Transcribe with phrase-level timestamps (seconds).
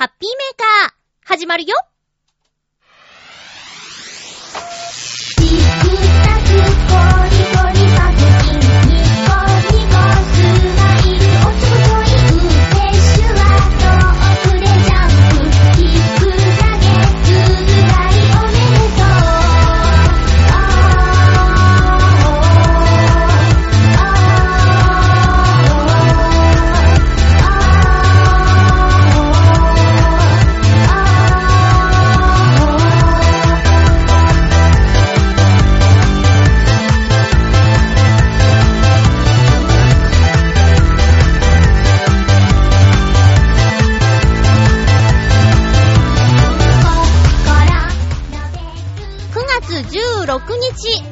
[0.00, 0.94] ハッピーメーカー、
[1.26, 1.76] 始まるよ。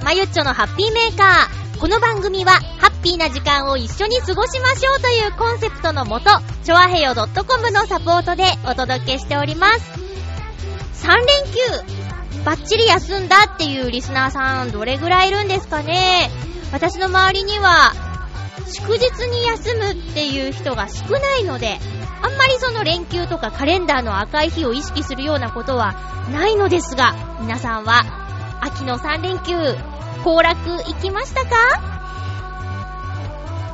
[0.09, 1.79] まゆっちょのハッピーメーカー。
[1.79, 6.31] この番組は、ハッピーな時間を一緒に過ごしましょうというコンセプトのもと、
[6.65, 11.05] ちょわへよ .com のサポートでお届けしております。
[11.05, 16.31] 3連休、バッチリ休んだっていうリスナーさん、どれぐらいいるんですかね
[16.73, 17.93] 私の周りには、
[18.67, 21.79] 祝日に休むっていう人が少ないので、
[22.23, 25.93] あんまりその連休とかカレンダーの赤い日を意識するようなことは
[26.33, 28.25] ないのですが、皆さんは
[28.61, 29.55] 秋の3連休、
[30.29, 31.57] 行楽行きましたか？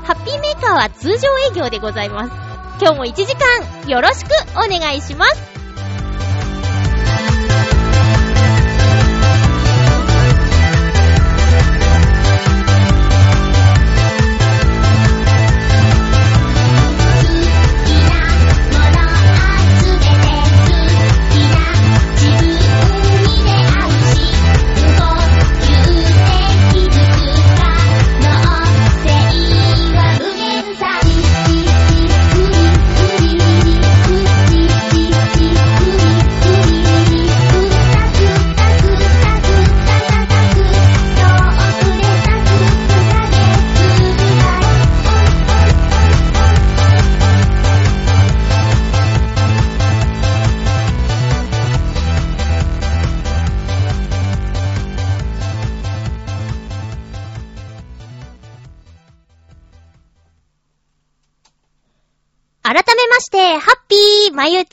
[0.05, 2.33] ハッピーメーカーは通常営業でございます。
[2.81, 5.54] 今日も1時間よろしくお願いします。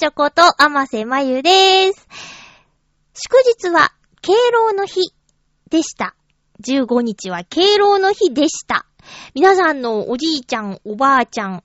[0.02, 2.08] ピーまゆちょこと、あませまゆです。
[3.14, 5.14] 祝日は、敬老の日
[5.70, 6.16] でした。
[6.64, 8.88] 15日は敬老の日でした。
[9.36, 11.64] 皆さんのおじいちゃん、おばあちゃん、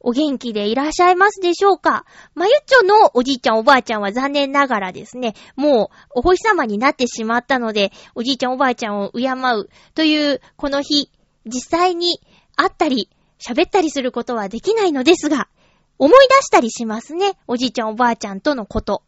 [0.00, 2.04] お元気でいらっしゃいますでしょうか？
[2.34, 11.12] まゆっちょのおじいちゃん、おばあちゃんは残念ながらですね、もうお星様になってしまったので、おじいちゃん、おばあちゃんを敬うというこの日、
[11.46, 12.20] 実際に
[12.56, 15.48] 会ったり、喋ったりすることはできないのですが、
[15.98, 17.36] 思い出したりしますね。
[17.46, 19.02] おじいちゃんおばあちゃんとのこと。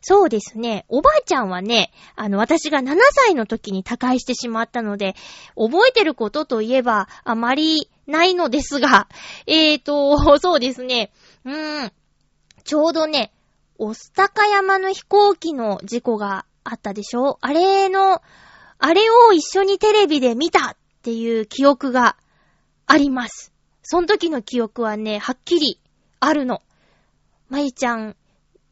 [0.00, 0.84] そうですね。
[0.88, 5.14] おばあちゃんはね、あの、私が7歳の時に他界してしまったので、
[5.56, 9.08] 覚えてることといえば、あまりないのですが、
[9.46, 11.10] えーと、そうですね。
[11.44, 11.92] うーん。
[12.64, 13.32] ちょうどね、
[13.78, 17.38] おスタカ山の飛行機の事故があったでしょ？
[17.40, 18.22] あれの、
[18.78, 22.16] あれを一緒にテレビで見たっていう記憶が
[22.86, 23.52] あります。
[23.82, 25.80] その時の記憶はね、はっきり
[26.20, 26.62] あるの。
[27.48, 28.16] まゆちゃん、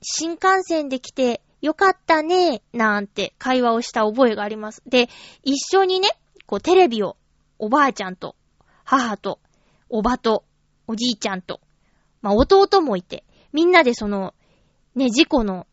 [0.03, 4.83] 新幹線で来てよかったね、なんて会話をした覚えがあります。
[4.87, 5.09] で、
[5.43, 6.09] 一緒にね、
[6.47, 7.17] こうテレビを
[7.59, 8.37] おばあちゃんと、
[8.85, 9.41] 母と、
[9.89, 10.45] おばと、
[10.87, 11.61] おじいちゃんと、
[12.23, 14.35] まあ弟もいて、みんなでその、
[14.95, 15.67] ね、事故の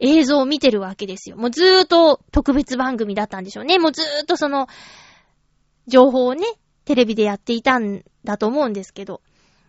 [0.00, 1.36] 映像を見てるわけですよ。
[1.36, 3.78] もうずーっと特別番組だったんでしょうね。
[3.78, 4.68] もうずーっとその、
[5.86, 6.44] 情報をね、
[6.84, 9.20] テレビでやっていたんだと思うんですけど、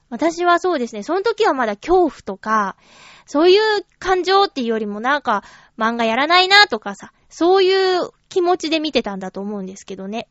[0.09, 2.77] 私はそうですね、その時はまだ恐怖とか、
[3.25, 3.61] そういう
[3.99, 5.43] 感情っていうよりもなんか、
[5.77, 10.29] 漫画やらないなとかさ、そういう気持ちで見てたんだと思うんですけどね。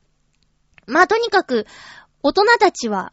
[0.86, 1.66] まあとにかく、
[2.22, 3.12] 大人たちは、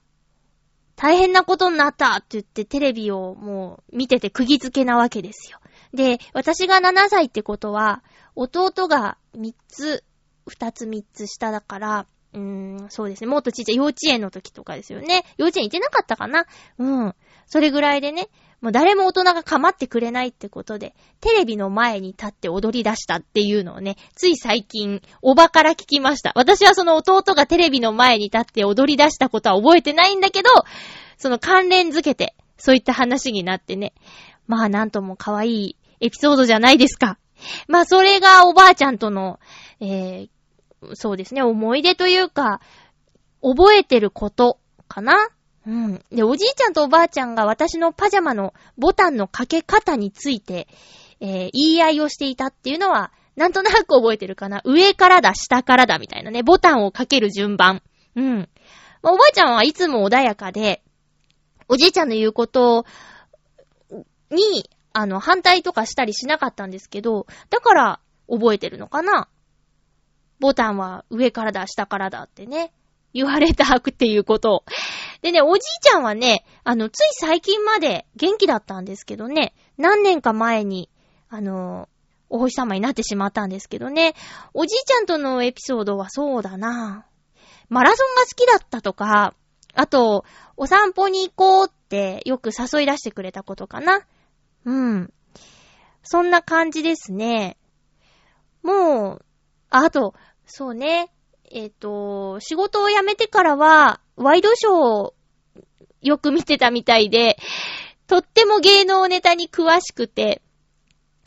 [0.96, 5.60] 大変なことになったって言ってテレビをもう見てて釘付けなわけですよ。
[5.94, 8.04] で、私が7歳ってことは、
[8.36, 10.04] 弟が3つ、
[10.48, 13.28] 2つ3つ下だから、うーん、そうですね。
[13.28, 15.24] もっとちっちゃい幼稚園の時とかですよね。
[15.38, 16.46] 幼稚園行ってなかったかな？
[16.78, 17.16] うん。
[17.46, 18.30] それぐらいでね、
[18.62, 26.32] もう誰も大人が構ってくれないってことで、テレビの前に立って踊り出したっていうのをね、つい最近、おばから聞きました。
[26.36, 30.50] 私はその弟がテレビの前に立って踊り出したことは覚えてないんだけど、
[31.18, 33.94] その関連づけて、そういった話になってね。
[34.48, 37.18] まあなんとも可愛いエピソードじゃないですか。
[37.68, 39.40] まあそれがおばあちゃんとの、
[39.82, 40.30] えー、
[40.94, 42.62] そうですね、思い出というか、
[43.42, 45.16] 覚えてることかな？
[45.66, 46.04] うん。
[46.12, 50.68] で、おじいちゃんとおばあちゃんが私のパジャマのボタンのかけ方について、
[51.20, 54.62] えー言い合いをしていたっていうのは、なんとなく覚えてるかな？
[54.66, 56.44] 上からだ、下からだ、みたいなね。
[56.44, 57.82] ボタンをかける順番。
[58.16, 58.50] うん。
[59.02, 60.84] まあおばあちゃんはいつも穏やかで、
[61.68, 62.86] おじいちゃんの言うこと
[64.30, 68.00] に、あの、反対とかしたりしなかったんですけど、だから
[68.30, 69.28] 覚えてるのかな？
[70.44, 72.74] ボタンは上からだ、下からだってね、
[73.14, 74.64] 言われたくっていうことを。
[75.22, 80.90] でね、おじいちゃんはね、あの、つい最近まで元気だったんですけどね、何年か前に、
[81.30, 81.88] あの、
[82.30, 84.16] お星様になってしまったんですけどね、
[84.54, 87.06] おじいちゃんとのエピソードはそうだな
[87.70, 89.36] マラソンが好きだったとか、
[89.74, 90.26] あと、
[90.58, 94.02] お散歩に行こうってよく誘い出してくれたことかな。
[94.66, 95.14] うん。
[96.04, 97.56] そんな感じですね。
[98.62, 99.26] もう、
[99.70, 100.14] あと、
[100.46, 101.12] そうね。
[101.52, 105.14] えっ、と、仕事を辞めてからは、ワイドショーを
[106.02, 107.38] よく見てたみたいで、
[108.08, 110.42] とっても芸能ネタに詳しくて、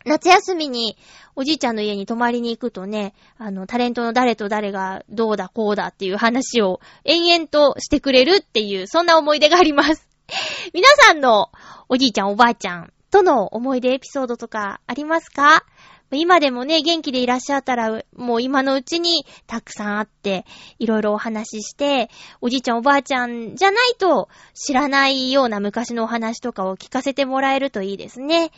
[0.04, 0.96] 夏休みに
[1.34, 10.08] おじいちゃんの家に泊まりに行くとね、あの、タレントの誰と誰がどうだこうだっていう話を延々としてくれるっていう、そんな思い出があります。
[10.72, 11.50] 皆さんの
[11.88, 15.64] おじいちゃんおばあちゃんとの思い出エピソードとかありますか？
[16.12, 20.44] 今でもね、元気でいらっしゃったら、もう今のうちにたくさんあって、
[20.78, 22.10] いろいろお話しして、
[22.40, 28.52] おじいちゃんおばあちゃんじゃないと知らないような昔のお話とかを聞かせてもらえるといいですね。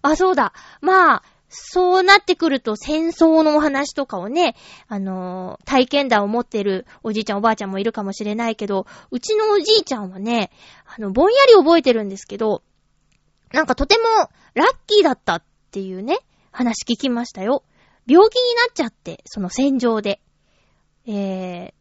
[0.00, 0.54] あ、そうだ。
[0.80, 4.56] まあ、そうなってくると戦争のお話とかをね、
[4.88, 10.50] あのー体験談を持ってるおじいちゃんおばあちゃんもいるかもしれないけど、うちのおじいちゃんはね、
[10.86, 12.62] あの、ぼんやり覚えてるんですけど、
[13.52, 14.04] なんかとても
[14.54, 16.18] ラッキーだったっていうね、
[16.56, 17.64] 話聞きましたよ。
[18.06, 20.22] 病気になっちゃって、その戦場で。
[21.06, 21.74] え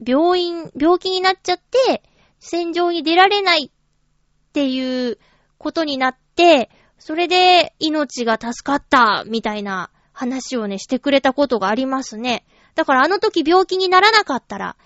[0.00, 2.04] ー、病院、病気になっちゃって、
[2.38, 5.18] 戦場に出られないっていう
[5.58, 6.70] ことになって、
[7.00, 12.46] それで命が助かった、みたいな話をね、してくれたことがありますね。
[12.76, 14.76] だからあの時病気にならなかったら、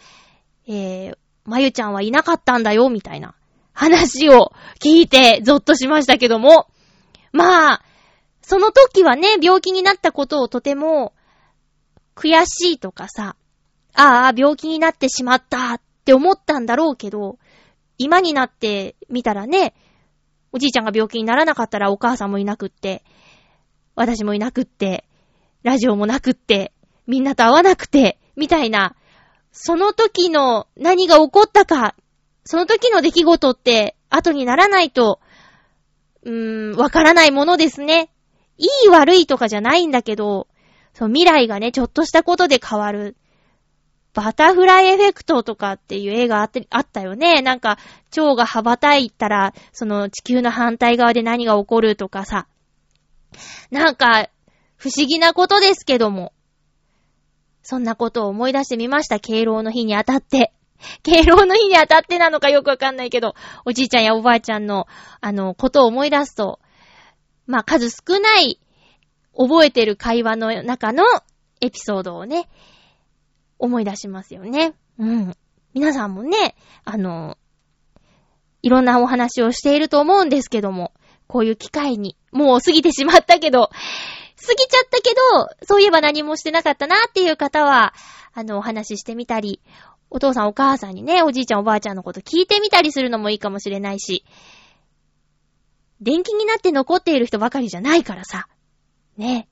[0.67, 3.35] えー、まゆちゃんはいなかったんだよ、みたいな
[3.75, 6.69] 話を聞いてゾッとしましたけども。
[7.33, 7.83] まあ、
[8.47, 11.15] その時はね、病気になったことをとても
[12.15, 13.37] 悔しいとかさ、
[13.95, 17.39] ああ、病気になってしまったって思ったんだろうけど、
[17.97, 19.75] 今になってみたらね、
[20.53, 23.03] おじいちゃんが病気にならなかったらお母さんもいなくって、
[23.95, 25.07] 私もいなくって、
[25.63, 26.75] ラジオもなくって、
[27.07, 28.95] みんなと会わなくて、みたいな、
[29.53, 31.95] その時の何が起こったか、
[32.45, 35.21] その時の出来事って後にならないと、
[36.25, 38.11] うーん、わからないものですね。
[38.59, 40.49] いい悪いとかじゃないんだけど、
[40.93, 43.17] そう、未来がね、ちょっとしたことで変わる。
[44.15, 47.43] バタフライエフェクトとかっていう映画あってあったよね。
[47.43, 47.79] なんか、
[48.13, 52.47] 蝶が羽ばたいたら、その地球の反対側で何が起こるとかさ。
[53.73, 54.29] なんか、
[54.77, 56.33] 不思議なことですけども。
[57.63, 59.19] そんなことを思い出してみました。
[59.19, 60.53] 敬老の日にあたって。
[61.03, 63.35] 敬老の日にあたってなのかよくわかんないけど、
[63.65, 64.87] おじいちゃんやおばあちゃんの、
[65.21, 66.61] あの、ことを思い出すと、
[67.47, 68.59] まあ、数少ない、
[69.37, 71.05] 覚えてる会話の中の
[71.61, 72.49] エピソードをね、
[73.59, 74.75] 思い出しますよね。
[74.99, 75.37] うん。
[75.73, 76.55] 皆さんもね、
[76.85, 77.37] あの、
[78.63, 80.93] いろんなお話をしていると思うんですけども、
[81.27, 87.95] こういう機会に、もう過ぎてしまったけど、過ぎちゃったけど、そういえば何もしてなかったなっていう方は、
[88.33, 89.61] あの、お話ししてみたり、
[90.11, 94.25] お父さんお母さんにね、おじいちゃんおばあちゃんのこと聞いてみたりするのもいいかもしれないし、
[96.01, 98.49] 電気になって残っている人ばかりじゃないからさ。
[99.17, 99.49] ね。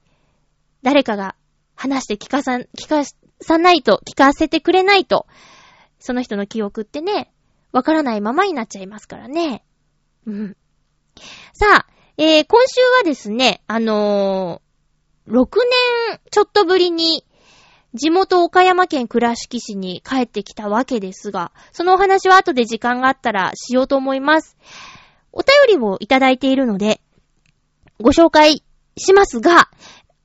[0.83, 1.37] 誰かが
[1.75, 3.05] 話して聞かさ、聞か
[3.41, 5.27] さないと、聞かせてくれないと、
[5.99, 7.33] その人の記憶ってね、
[7.73, 9.65] わからないままになっちゃいますからね。
[10.27, 10.57] うん。
[11.53, 15.47] さあ、えー、今週はですね、あのー、6
[16.11, 17.25] 年ちょっとぶりに、
[17.95, 24.57] 地元岡山県倉敷市に帰ってきたわけですが、そのお話は後で時間があったらしようと思います。
[25.33, 27.01] お便りをいただいているので、
[28.01, 28.63] ご紹介
[28.97, 29.71] しますが、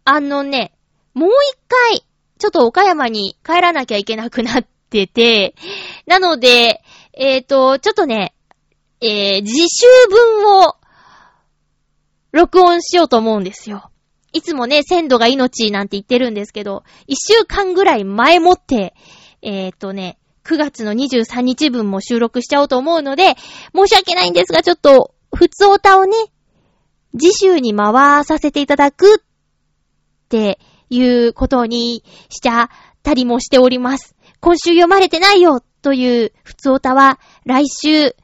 [0.04, 0.74] あのね、
[1.14, 2.06] もう一回、
[2.38, 5.56] ちょっと岡山に帰らなきゃいけなくなってて、
[6.06, 6.84] なので、
[7.14, 8.36] えっ、と、ちょっとね、
[9.02, 10.76] えー、自習文を、
[12.32, 13.90] 録音しようと思うんですよ。
[14.34, 18.94] いつもね、鮮度が命なんて言ってるんですけど、一週間ぐらい前もって、
[19.42, 23.36] えっ、とね、9月の23日分も収録しちゃおうと思うので、
[23.76, 26.16] 申し訳ないんですが、ちょっと、普通歌をね、
[27.20, 29.18] 次週に回させていただくっ
[30.30, 32.70] ていうことにしちゃっ
[33.04, 34.16] たりもしております。
[34.40, 38.16] 今週読まれてないよという普通歌は来週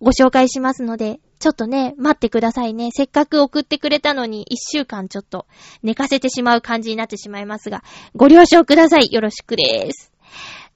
[0.00, 2.90] ご紹介しますので、ちょっとね、待ってくださいね。
[2.92, 5.46] せっかく送ってくれたのに一週間ちょっと
[5.82, 7.82] 寝かせてしまう感じになってしまいますが、
[8.14, 9.08] ご了承ください。
[9.10, 10.13] よろしくです。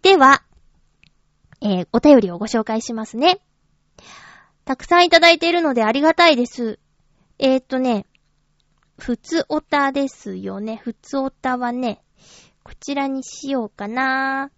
[0.02, 0.42] では、
[1.60, 3.40] えー、お便りをご紹介しますね。
[4.64, 6.78] たくさんいただいているのでありがたいです。
[7.38, 8.06] えーっとね、
[8.98, 10.76] ふつおたですよね。
[10.82, 12.02] ふつおたはね、
[12.62, 14.50] こちらにしようかな。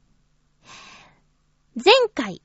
[1.77, 2.43] 前回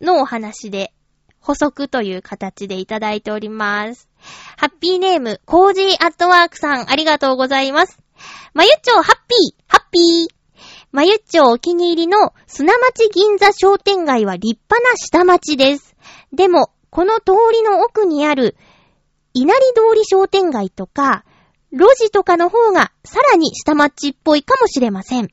[0.00, 0.92] のお話で
[1.40, 4.08] 補足という形でいただいております。
[4.56, 7.98] ハッピーネーム、コージーアットワークさん、ありがとうございます。
[8.52, 10.37] まゆちょ、ハッピー、ハッピー。
[10.90, 15.94] まゆっちょお気に入りの砂町銀座商店街は立派な下町です。
[16.32, 18.56] でも、この通りの奥にある
[19.34, 21.24] 稲荷通り商店街とか、
[21.70, 25.28] 路地とかの方がさらに下町っぽいかもしれません。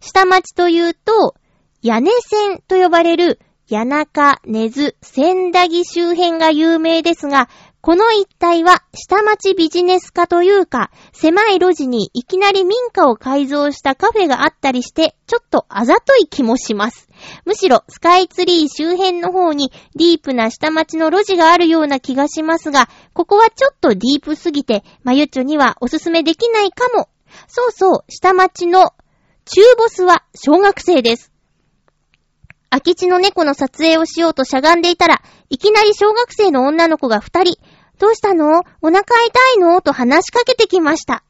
[0.00, 1.34] 下町というと、
[1.82, 7.48] 谷根千と呼ばれる谷中、根津、千駄木周辺が有名ですが、
[7.86, 17.08] この一帯は下町ビジネス化というか、狭い路地にいきなり民家を改造したカフェがあったりして、ちょっとあざとい気もします。
[17.44, 27.08] むしろスカイツリー周辺の方にディープな下町の路地があるような気がしますが、ここはちょっとディープすぎて、まゆっちょにはおすすめできないかも。
[27.46, 28.94] そうそう、下町の
[29.44, 31.30] 中ボスは小学生です。
[32.68, 37.58] 空き地の猫の撮影をしようとしゃがんでいたら、いきなり小学生の女の子が二人、
[37.98, 38.64] どうしたの？
[38.82, 39.06] お腹痛
[39.56, 39.80] いの？
[39.80, 41.22] と話しかけてきました。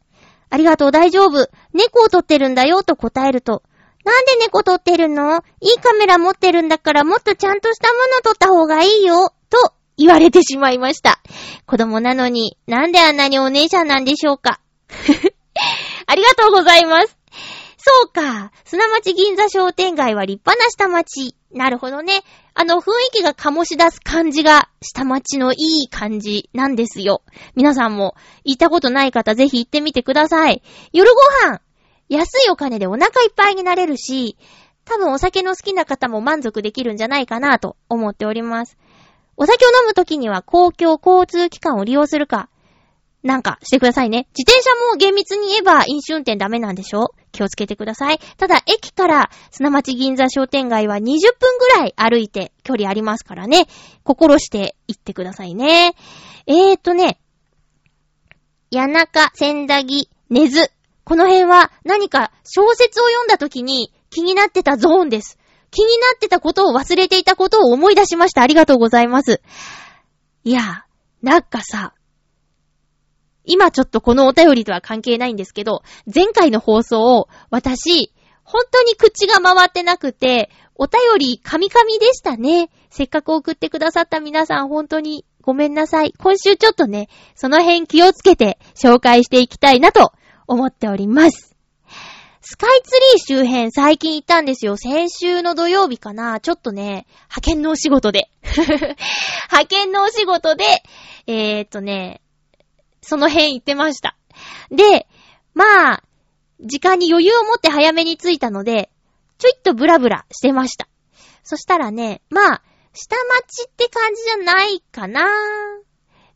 [0.51, 1.49] ありがとう、大丈夫。
[1.73, 3.63] 猫を撮ってるんだよ、と答えると、
[4.05, 5.45] なんで猫撮ってるの？
[5.61, 11.21] いいカメラ持ってるんだからもっとちゃんとしたもの撮った方がいいよ、と言われてしまいました。
[11.67, 14.61] 子供なのに、なんであんなにお姉ちゃんなんでしょうか。
[16.07, 17.17] ありがとうございます。
[17.79, 18.51] そうか。
[18.65, 21.37] 砂町銀座商店街は立派な下町。
[21.53, 22.23] なるほどね。
[22.59, 27.21] あの雰囲気が醸し出す感じが下町のいい感じなんですよ。
[27.55, 30.63] 皆さんも行ったことない方ぜひ行ってみてください。
[30.91, 31.61] 夜ご飯、
[32.09, 34.39] 安いお金でお腹いっぱいになれるし、
[34.87, 38.79] 多分お酒の好きな方も満足できるんじゃないかなと思っております。
[39.37, 42.49] お酒を飲むときには公共交通機関を利用するか、
[43.23, 44.29] なんかしてくださいね。
[44.37, 47.09] 自転車も厳密に言えば飲酒運転ダメなんでしょ？
[47.33, 48.21] 気をつけてください。
[48.37, 53.67] ただ、駅から砂町銀座商店街は20分ぐらい歩いて距離ありますからね。
[54.05, 55.97] 心して行ってくださいね。
[56.47, 57.19] えーとね、
[58.71, 60.71] 谷中、千駄木、根津。
[61.05, 65.39] この辺は何か小説を読んだ時に気になってたゾーンです。
[65.71, 68.43] 気になってたことを忘れていたことを思い出しました。
[68.43, 69.43] ありがとうございます。
[70.45, 70.85] いや、
[71.23, 71.93] なんかさ、
[73.47, 78.13] 今ちょっとこのお便りとは関係ないんですけど、前回の放送を私、
[78.45, 82.71] 本当に口が回ってなくて、お便りカミカミでしたね。
[82.91, 86.13] せっかく送ってくださった皆さん本当にごめんなさい。
[86.19, 90.13] 今週ちょっとね、その辺気をつけて紹介していきたいなと
[90.47, 91.57] 思っております。
[92.49, 92.93] スカイツ
[93.29, 94.77] リー周辺最近行ったんですよ。
[94.77, 96.39] 先週の土曜日かな。
[96.39, 98.31] ちょっとね、派遣のお仕事で。
[99.51, 100.65] 派遣のお仕事で、
[101.27, 102.21] えーっとね、
[103.07, 104.17] その辺行ってました。
[104.71, 105.07] で、
[105.55, 106.03] まあ、
[106.61, 108.91] 時間に余裕を持って早めに着いたので、
[109.39, 110.89] ちょいっとブラブラしてました。
[111.45, 115.27] そしたらね、まあ、下町って感じじゃないかな。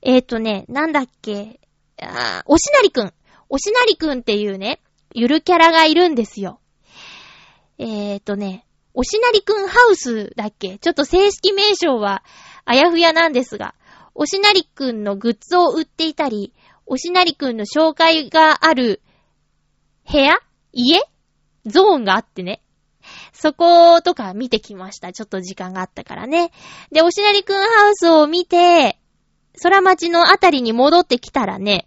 [0.03, 1.59] えーとね、なんだっけ、
[2.01, 3.13] あーおしなりくん。
[3.49, 4.81] おしなりくんっていうね、
[5.13, 6.61] ゆるキャラがいるんですよ。
[7.79, 10.79] えーとね、おしなりくんハウスだっけ？
[10.79, 12.23] ちょっと正式名称は
[12.65, 13.75] あやふやなんですが、
[14.15, 16.53] おしなりくんのグッズを売っていたり、
[16.91, 19.01] おしなりくんの紹介がある
[20.11, 20.41] 部屋？
[20.73, 21.01] 家？
[21.65, 22.63] ゾーンがあってね。
[23.33, 25.13] そことか見てきました。
[25.13, 26.51] ちょっと時間があったからね。
[26.91, 28.99] で、おしなりくんハウスを見て、
[29.63, 31.87] 空町のあたりに戻ってきたらね、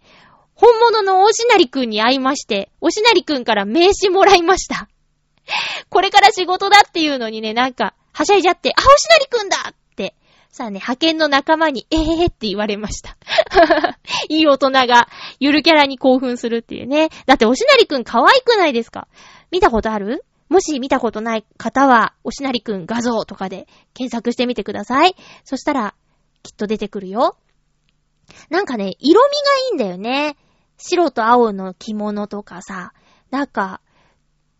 [0.54, 4.88] 本物のおしなりくんに会いまして、おしなりくんから名刺もらいました。
[5.90, 9.74] これから仕事だっていうのにね、なんか、はしゃいじゃって、あ、おしなりくんだ、
[10.56, 13.16] さあね、派遣の仲間に、えへーって言われました。
[14.30, 15.08] いい大人が、
[15.40, 17.08] ゆるキャラに興奮するっていうね。
[17.26, 19.08] だって、おしなりくん可愛くないですか？
[19.50, 20.24] 見たことある？
[20.48, 25.16] もし見たことない方は、おしなりくん画像とかで検索してみてください。
[25.42, 25.96] そしたら、
[26.44, 27.36] きっと出てくるよ。
[28.48, 30.36] なんかね、色味がいいんだよね。
[30.78, 32.92] 白と青の着物とかさ、
[33.32, 33.80] なんか、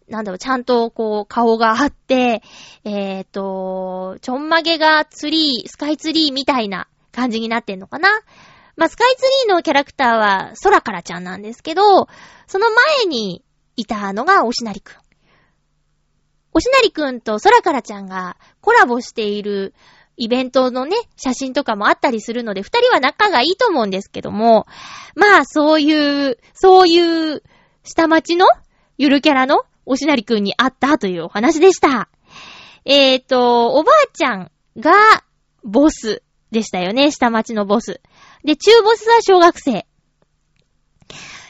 [0.08, 2.42] なんだろう、ちゃんとこう、顔があって、
[2.84, 8.08] えっ、と、ちょんまげがツリー、スカイツリーみたいな感じになってんのかな
[8.76, 12.08] まあ、スカイツリーのキャラクターは空からちゃんなんですけど、
[12.46, 13.44] その前に
[13.76, 14.94] いたのがおしなりくん。
[16.52, 19.74] おしなりくんと空からちゃんがコラボしている
[20.16, 24.66] イベントのね、写真とかもあったりするので、二人は仲がいいと思うんですけども、
[25.16, 27.42] まあ、そういう、そういう、
[27.82, 28.46] 下町の
[28.96, 32.08] ゆるキャラのおしなりくんに会ったというお話でした。
[32.84, 34.92] えーと、おばあちゃんが
[35.62, 38.00] ボスでしたよね、下町のボス。
[38.44, 39.86] で、中ボスは小学生。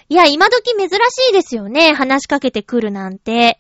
[0.09, 3.59] いや、今時珍しいですよね、話しかけてくるなんて。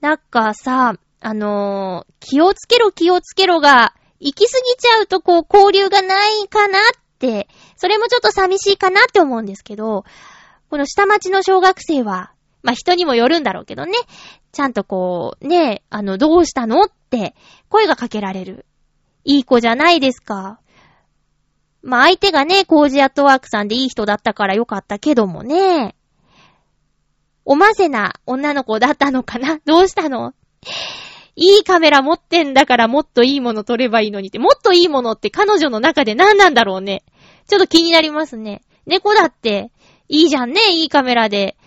[0.00, 6.82] なんかさ、あのー、気をつけろ気をつけろが、行き過ぎちゃうとこう交流がないかなっ
[7.18, 10.04] て、それもちょっと寂しいかなって思うんですけど、
[10.68, 12.33] この下町の小学生は、
[12.64, 13.92] まあ、人にもよるんだろうけどね、
[14.50, 17.34] ちゃんとこう、ね、あの、どうしたのって
[17.68, 18.64] 声がかけられる。
[19.24, 20.60] いい子じゃないですか。
[21.82, 25.94] まあ、相手がね、コージアットワークさんでいい人だったからよかったけどもね。
[27.44, 29.60] おませな女の子だったのかな？
[29.66, 30.32] どうしたの？
[31.36, 37.04] いいカメラ持ってんだからもっといいもの撮ればいいのにって、もっといいものって彼女の中で何なんだろうね。
[37.46, 38.62] ちょっと気になりますね。
[38.86, 39.70] 猫だって、
[40.08, 41.58] いいじゃんね、いいカメラで。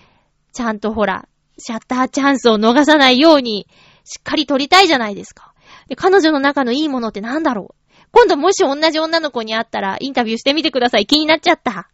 [0.58, 1.28] ちゃんとほら、
[1.60, 3.68] シャッターチャンスを逃さないように、
[4.06, 5.54] しっかり撮りたいじゃないですか。
[5.88, 11.06] で、彼女の中のいいものって何だろう今度もし同じ女の子に会ったらインタビューしてみてください。
[11.06, 11.92] 気になっちゃった。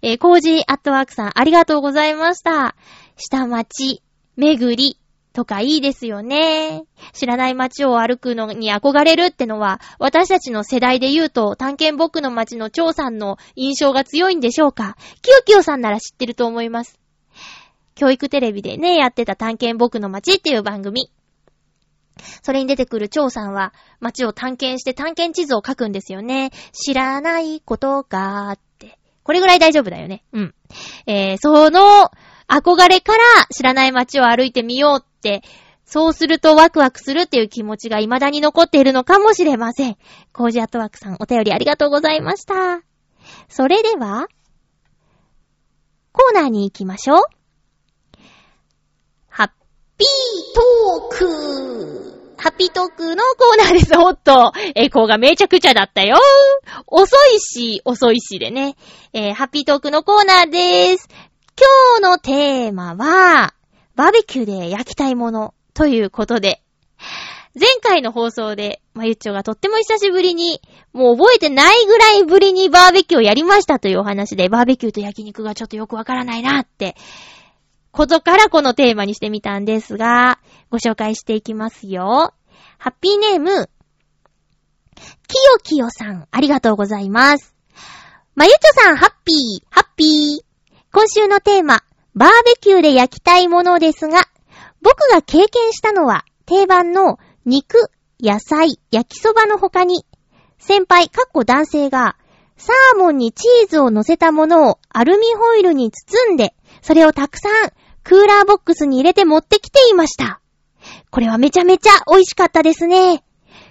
[0.00, 2.74] えー、コージーアットワークさんありがとうございました。
[3.18, 4.02] 下町、
[4.36, 4.96] 巡り、
[5.32, 6.84] とかいいですよね。
[7.12, 14.96] 知らない街を歩くのに憧れるってのは、私たちの世代で言うと、探検僕の街の張さんの印象が強いんでしょうか。
[15.22, 16.99] キヨキヨさんなら知ってると思います。
[18.00, 21.12] 教育テレビでね、やってた探検僕の街っていう番組。
[22.42, 26.50] それに出てくる張さんは、街を探検して探検地図を書くんですよね。
[26.72, 28.98] 知らないことがあ、って。
[29.22, 30.24] これぐらい大丈夫だよね。
[30.32, 30.54] うん。
[31.06, 32.10] えー、その、
[32.48, 33.18] 憧れから
[33.54, 35.42] 知らない街を歩いてみようって、
[35.84, 39.98] そうするとワクワクするっていう気持ちが未だに残っているのかもしれません。
[40.32, 42.80] コージアットワークさんお便りありがとうございました。
[43.50, 44.26] それでは、
[46.12, 47.39] コーナーに行きましょう。
[50.00, 53.92] ハピートークハッピートークのコーナーです。
[53.98, 56.16] おっと、エコーがめちゃくちゃだったよ。
[56.86, 58.76] 遅いし、遅いしでね。
[59.12, 61.06] えー、ハッピートークのコーナーです。
[62.00, 63.52] 今日のテーマは、
[63.94, 66.62] バーベキューで焼きたいものということで、
[67.54, 70.62] 前回の放送で、まゆっちょがとっても久しぶりに、
[70.94, 76.96] もう覚えてないぐらいぶりにバーベキューをやりましたというお話で、バーベキューと焼肉がちょっとよくわからないなって、
[77.92, 80.38] ことからこのテーマにしてみたんですが、
[80.70, 82.34] ご紹介していきますよ。
[82.78, 83.68] ハッピーネーム、
[85.26, 87.54] きよきよさん、ありがとうございます。
[88.34, 90.44] まゆちょさん、ハッピー、ハッピー。
[90.92, 91.82] 今週のテーマ、
[92.14, 94.28] バーベキューで焼きたいものですが、
[94.82, 100.04] 僕が経験したのは定番の肉、野菜、焼きそばの他に、
[100.58, 102.16] 先輩、かっこ男性が、
[102.56, 110.40] サーモンにチーズを乗せたものをアルミホイルに包んで、それをたくさんクーラーボックスに入れて持ってきていました。
[111.10, 113.22] これはめちゃめちゃ美味しかったですね。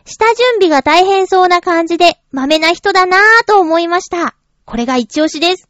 [0.05, 4.35] 下準備が大変そうな感じで、豆な人だなぁと思いました。
[4.65, 5.67] これが一押しです。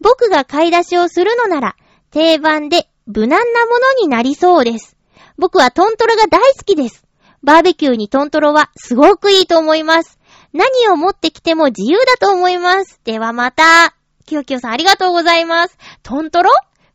[0.00, 1.76] 僕が買い出しをするのなら、
[2.10, 4.96] 定番で無難なものになりそうです。
[5.36, 7.04] 僕はトントロが大好きです。
[7.42, 10.18] バーベキューにトントロはすごくいいと思います。
[10.52, 13.00] 何を持ってきても自由だと思います。
[13.04, 13.94] ではまた。
[14.24, 15.76] キヨキヨさんありがとうございます。
[16.02, 16.50] トントロ？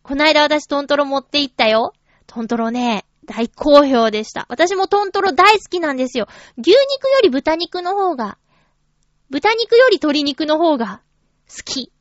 [0.10, 1.94] こないだ私トントロ持って行ったよ。
[2.26, 4.48] トントロね、大好評でした。
[4.50, 6.28] 私もトントロ大好きなんですよ。
[6.58, 6.80] 牛肉よ
[7.22, 8.40] り豚肉の方が、
[9.30, 11.04] 豚肉より鶏肉の方が
[11.48, 11.92] 好き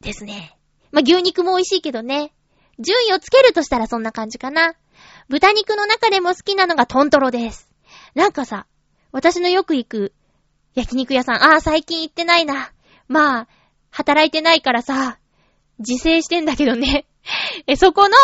[0.00, 0.56] ですね。
[0.92, 2.32] まあ、牛肉も美味しいけどね。
[2.78, 4.72] 順位をつけるとしたらそんな感じかな。
[5.28, 7.68] 豚肉の中でも好きなのがトントロです。
[8.14, 8.66] なんかさ、
[9.12, 10.14] 私のよく行く
[10.74, 12.72] 焼肉屋さん、ああ、最近行ってないな。
[13.08, 13.48] まあ、
[13.90, 15.18] 働いてないからさ、
[15.78, 17.04] 自制してんだけどね。
[17.66, 18.16] え、そこの、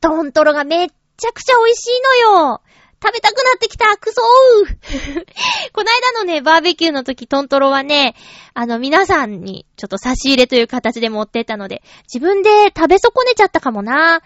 [0.00, 2.60] トントロがめっちゃくちゃ美味しいのよ。
[3.02, 5.26] 食べたくなってきたクソー
[5.72, 8.14] こないだのね、バーベキューの時、トントロはね、
[8.54, 14.22] あの、皆さんにちょっと差し入れという形で持ってったので、自分で食べ損ねちゃったかもな。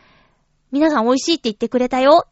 [0.71, 2.29] 皆さん美味しいって言ってくれたよ。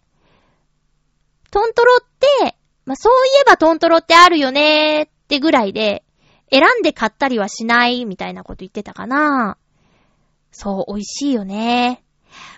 [1.51, 6.05] トントロって、まあ、そういえばトントロってあるよねーってぐらいで、
[6.51, 9.59] 選んで買ったりはしないみたいなこと言ってたかな。
[10.51, 12.03] そう、美味しいよね。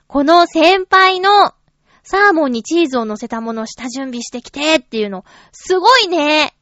[0.07, 1.55] この先輩の
[2.03, 6.55] サーモンにチーズを乗せたものを下準備してきてっていうの、すごいね。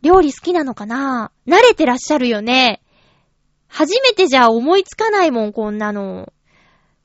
[0.00, 1.32] 料理好きなのかな？
[1.46, 2.82] 慣れてらっしゃるよね。
[3.68, 6.32] 初めてじゃ思いつかないもん、こんなの。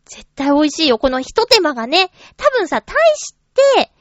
[0.05, 0.99] 絶対美味しいよ。
[0.99, 3.35] この一手間がね、多分さ、大し
[3.75, 3.91] て、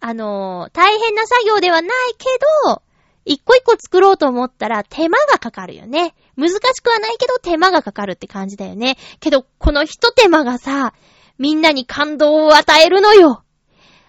[0.00, 2.26] あのー大変な作業ではないけ
[2.66, 2.82] ど、
[3.24, 6.14] 一個一個作ろうと思ったら手間がかかるよね。
[6.36, 8.96] 難しくはないけど手間がかかるって感じだよね。
[9.20, 10.94] けど、この一手間がさ、
[11.38, 13.42] みんなに感動を与えるのよ。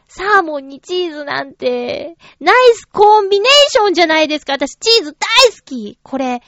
[0.08, 4.54] サーモンにチーズなんて、ナイスコンビネーションじゃないですか。
[4.54, 5.98] 私チーズ大好き。
[6.04, 6.42] これ、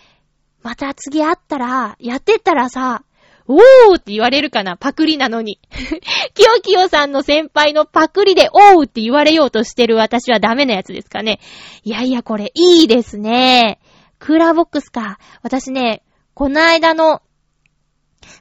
[0.62, 3.04] また次会ったら、やってったらさ、
[3.48, 4.78] おーって言われるかな？
[4.78, 5.60] パクリなのに。
[6.34, 11.40] キヨキヨさんの先輩のパクリでおーって言われようとしてる私はダメなやつですかね。
[11.84, 13.80] いやいや、これいいですね。
[14.20, 15.20] クーラーボックスか。
[15.42, 16.04] 私ね、
[16.34, 17.22] この間の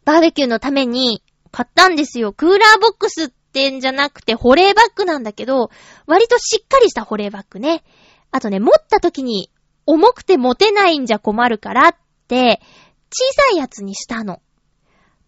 [0.05, 2.33] バーベキューのために買ったんですよ。
[2.33, 5.71] クーラーボックスってんじゃなくて保冷バッグなんだけど、
[6.07, 7.83] 割としっかりした保冷バッグね。
[8.31, 9.51] あとね、持った時に
[9.85, 11.97] 重くて持てないんじゃ困るからっ
[12.29, 12.62] て、
[13.11, 14.41] 小さいやつにしたの。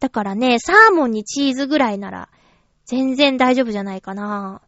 [0.00, 2.28] だからね、サーモンにチーズぐらいなら、
[2.84, 4.60] 全然大丈夫じゃないかな。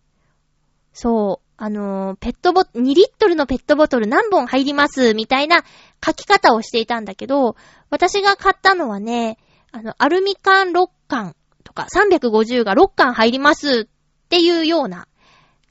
[0.93, 1.47] そう。
[1.59, 5.65] あのーペットボ、2リットルのペットボトル何本入りますみたいな
[6.05, 7.57] 書き方をしていたんだけど、
[7.89, 9.39] 私が買ったのはね、
[9.73, 11.35] あの、アルミ缶6缶
[11.65, 15.09] とか350が6缶入りますっていうような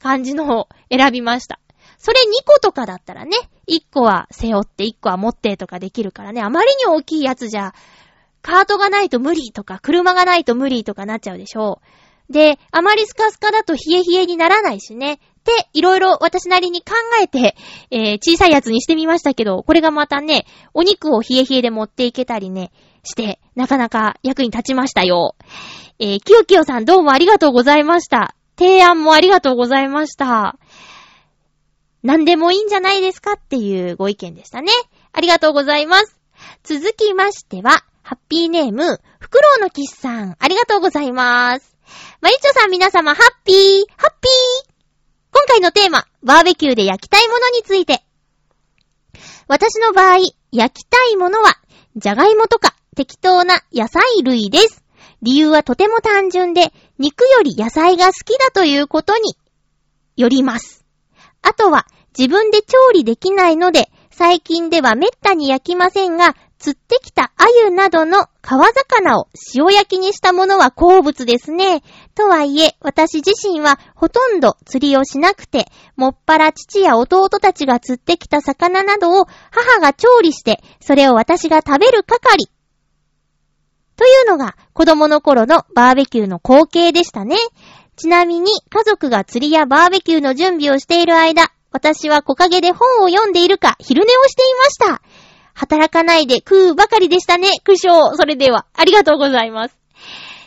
[0.00, 1.60] 感じのを選びました。
[1.98, 3.36] それ2個とかだったらね、
[3.68, 7.74] 1個は背負って1個は持ってとかできるからね、あまりに大きいやつじゃ、
[8.46, 11.80] カートがないと無理とか、車がないと無理とかなっちゃうでしょ
[12.30, 12.32] う。
[12.32, 15.18] で、あまりスカスカだと冷え冷えにならないしね。
[15.42, 17.56] で、いろいろ私なりに考えて、
[17.90, 22.70] えー小さいやつにしてみましたけど、これがまたね、お肉を冷え冷えで持っていけたりね、
[23.02, 25.34] して、なかなか役に立ちましたよ。
[25.98, 28.36] えー、きよきよさんどうもありがとうございました。
[28.56, 30.56] 提案もありがとうございました。
[32.04, 34.70] 何でもいいんじゃないですかっていうご意見でしたね。
[35.12, 36.16] ありがとうございます。
[36.62, 41.76] 続きましては、ハッピーネーム、フクロウのキスさん、ありがとうございます。
[42.20, 44.70] まゆちょさん皆様、ハッピー、ハッピー
[45.32, 48.04] 今回のテーマ、バーベキューで焼きたいものについて。
[49.48, 50.18] 私の場合、
[50.52, 51.56] 焼きたいものは、
[51.96, 54.84] じゃがいもとか適当な野菜類です。
[55.22, 59.36] 理由はとても単純で、肉より野菜が好きだということに
[60.16, 60.86] よります。
[61.42, 66.36] あとは、自分で調理できないので、最近ではめったに焼きませんが、
[66.66, 71.84] 釣ってきた鮎などの川魚を塩焼きにしたものは好物ですね。
[72.16, 82.50] とはいえ、私自身はほとんど釣りをしなくて、もっぱら父や弟たちが釣ってきた魚などを母が調理して、それを私が食べる係。
[83.94, 87.36] というのが子供の頃のバーベキューの光景でしたね。
[87.94, 95.25] ちなみに家族が釣りやバーベキューの準備をしている間、私は木陰で本を読んでいるか昼寝をしていました。
[95.56, 98.14] 働かないで食うばかりでしたね、苦笑。
[98.14, 99.78] それでは、ありがとうございます。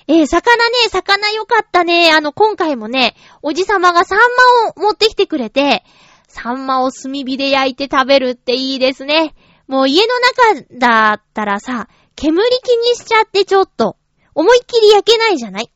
[0.07, 2.11] えー、魚ね、魚よかったね。
[2.11, 5.83] あの、今回もね、おじさまがサンマを持ってきてくれて、
[6.27, 9.33] サンマを炭火で焼いて食べるっていいですね。
[9.67, 10.13] もう家の
[10.53, 13.97] 中だったらさ、煙気にしちゃってちょっと、
[14.35, 15.71] 思いっきり焼けないじゃない？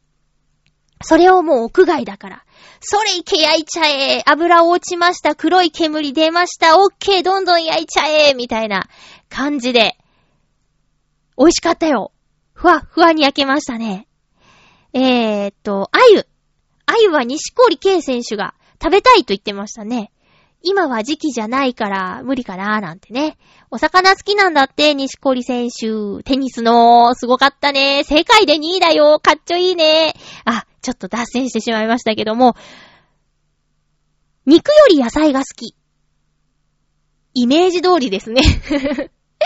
[1.01, 2.43] それをもう屋外だから。
[2.79, 8.87] それいけ焼いちゃえ油落ちました黒い煙出ましたオッケーどんどん焼いちゃえみたいな
[9.33, 9.97] 感じで。
[11.39, 12.11] 美味しかったよ。
[12.53, 14.07] ふわ、ふわに焼けましたね。
[14.93, 16.27] えーっと、あゆ。
[16.85, 20.11] あゆは西堀圭選手が食べたいと言ってましたね。
[20.61, 23.37] 今は時期じゃないから無理かなーなんてね。
[23.71, 26.21] お魚好きなんだって、西堀選手。
[26.23, 28.03] テニスの、すごかったね。
[28.03, 29.19] 世界で2位だよ。
[29.19, 30.13] かっちょいいね。
[30.45, 32.55] あ、ちょっと脱線してしまいましたけども。
[34.45, 35.75] 肉より野菜が好き。
[37.33, 38.41] イメージ通りですね。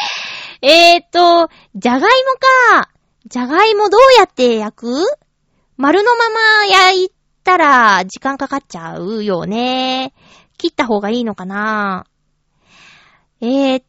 [0.62, 2.08] えーっと、じゃがいも
[2.80, 2.90] か。
[3.28, 5.06] じゃがいもどうやって焼く？
[5.76, 7.12] 丸のまま焼い
[7.44, 10.14] たら時間かかっちゃうよね。
[10.58, 12.08] 切った方がいいのかな。
[13.42, 13.86] えーっ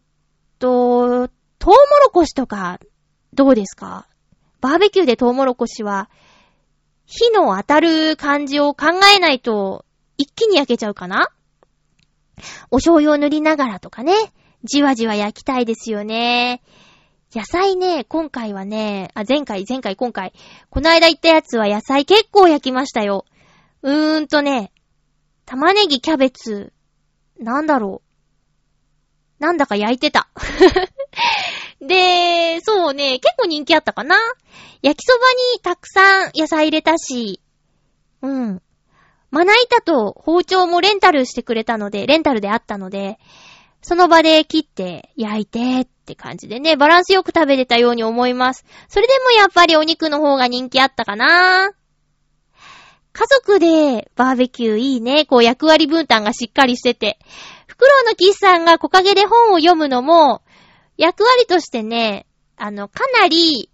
[0.58, 2.78] と、トウモロコシとか、
[3.32, 4.06] どうですか？
[4.60, 6.10] バーベキューでトウモロコシは、
[7.06, 9.86] 火の当たる感じを考えないと、
[10.18, 11.30] 一気に焼けちゃうかな？
[12.70, 14.12] お醤油を塗りながらとかね、
[14.64, 16.62] じわじわ焼きたいですよね。
[17.34, 20.32] 野菜ね、今回はね、あ、前回、前回、今回、
[20.70, 23.26] この間言ったやつは野菜結構焼きましたよ。
[23.82, 24.72] うーんとね、
[25.44, 26.72] 玉ねぎ、キャベツ、
[27.38, 28.02] なんだろ
[29.40, 29.42] う。
[29.42, 30.28] なんだか焼いてた。
[31.80, 34.16] で、そうね、結構人気あったかな。
[34.82, 35.18] 焼きそば
[35.54, 37.40] にたくさん野菜入れたし、
[38.22, 38.62] うん。
[39.30, 43.18] まな板と包丁もレンタルしてくれたので、レンタルであったので、
[43.82, 48.64] その場で切って焼いてって感じでね、バランスよく食べれたように思います。
[48.88, 51.72] それでもやっぱりお肉の方が人気あったかな
[53.12, 55.26] 家族でバーベキューいいね。
[55.26, 57.18] こう役割分担がしっかりしてて。
[57.66, 60.42] フクロウのキスさんが木陰で本を読むのも、
[60.96, 63.70] 役割としてね、あの、かなりい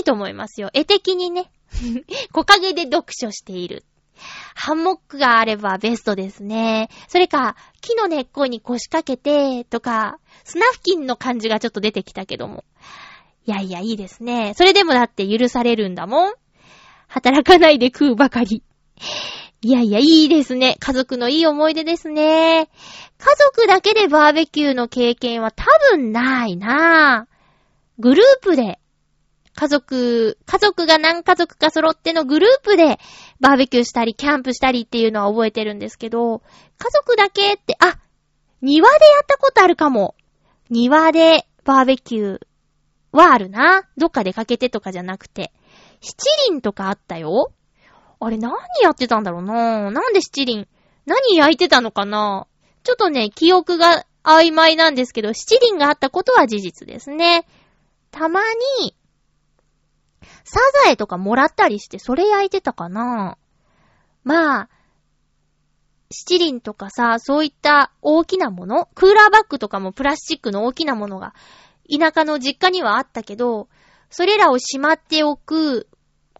[0.00, 0.70] いと思いますよ。
[0.74, 1.50] 絵的にね。
[2.32, 3.84] 木陰で読書している。
[4.54, 6.88] ハンモックがあればベストですね。
[7.08, 12.64] それか、木の根っこに腰掛けて、とか、砂付近の感じがちょっと出てきたけども。
[13.46, 14.52] いやいや、いいですね。
[14.54, 16.34] それでもだって許されるんだもん。
[17.06, 18.62] 働かないで食うばかり。
[19.60, 20.76] いやいや、いいですね。
[20.78, 22.68] 家族のいい思い出ですね。
[23.18, 27.38] 家族だけでバーベキューの経験は多分ないなぁ。
[27.98, 28.78] グループで、
[29.58, 33.00] 家族、家族が何家族か揃ってのグループで
[33.40, 36.42] バーベキューしたり、キャンプしたりっていうのは覚えてるんですけど、
[36.78, 37.98] 家族だけって、あ、
[38.62, 40.14] 庭でやったことあるかも。
[40.70, 42.40] 庭でバーベキュー
[43.10, 43.82] はあるな。
[43.96, 45.50] どっか出かけてとかじゃなくて。
[46.02, 47.50] 七輪とかあったよ。
[48.20, 50.68] あれ何やってたんだろうななんで七輪？
[51.04, 52.46] 何焼いてたのかな
[52.84, 57.44] ちょっとね、記憶が曖昧なんですけど、七輪があったことは事実ですね。
[58.12, 58.40] たま
[58.80, 58.94] に、
[60.48, 63.36] サザエとかもらったりして、それ焼いてたかな
[64.24, 64.68] まあ、
[66.10, 71.34] 七輪とかさ、そういった大きなものクーラーバッグとかもプラスチックの大きなものが、
[71.90, 73.68] 田舎の実家にはあったけど、
[74.08, 75.86] それらをしまっておく、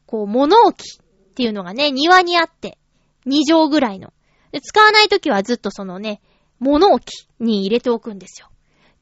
[0.06, 2.78] こう、物置っていうのがね、庭にあって、
[3.26, 4.14] 2畳ぐらいの。
[4.62, 6.22] 使わないときはずっとそのね、
[6.58, 8.48] 物置に入れておくんですよ。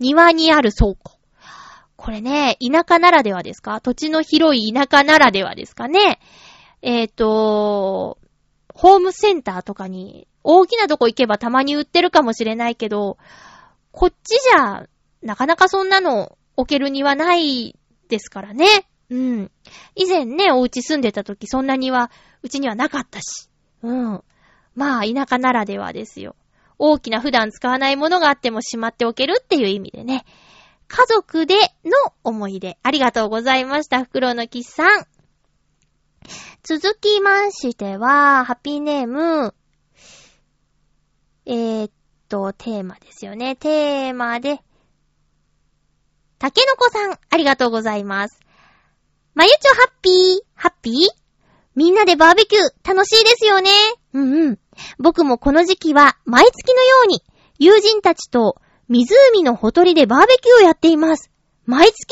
[0.00, 1.15] 庭にある倉庫。
[1.96, 3.80] これね、田舎ならではですか？
[3.80, 6.20] 土地の広い田舎ならではですかね？
[6.82, 8.18] えっ、と、
[8.72, 13.16] ホームセンターとかに、大きなとこ行けばたまに売ってるかもしれないけど、
[13.92, 14.86] こっちじゃ、
[15.22, 17.76] なかなかそんなの置けるにはない
[18.08, 18.66] ですからね。
[19.08, 19.50] うん。
[19.94, 22.10] 以前ね、お家住んでた時そんなには、
[22.42, 23.48] うちにはなかったし。
[23.82, 24.22] うん。
[24.74, 26.36] まあ、田舎ならではですよ。
[26.78, 30.26] 大きな普段使わないものがあってもしまっておけるっていう意味でね。
[30.88, 31.90] 家族での
[32.24, 32.78] 思い出。
[32.82, 34.04] ありがとうございました。
[34.04, 35.06] 袋のキスさん。
[36.62, 39.54] 続きましては、ハッピーネーム、
[41.44, 41.90] えー、っ
[42.28, 43.54] と、テーマですよね。
[43.56, 44.60] テーマで、
[46.38, 48.40] たけのこさん、ありがとうございます。
[49.34, 50.94] まゆちょハッピー、ハッピー？
[51.76, 53.70] みんなでバーベキュー、楽しいですよね。
[54.12, 54.58] うんうん。
[54.98, 57.22] 僕もこの時期は、毎月のように、
[57.58, 61.30] 友人たちと、湖のほとりでバーベキューをやっています。
[61.64, 62.06] 毎月？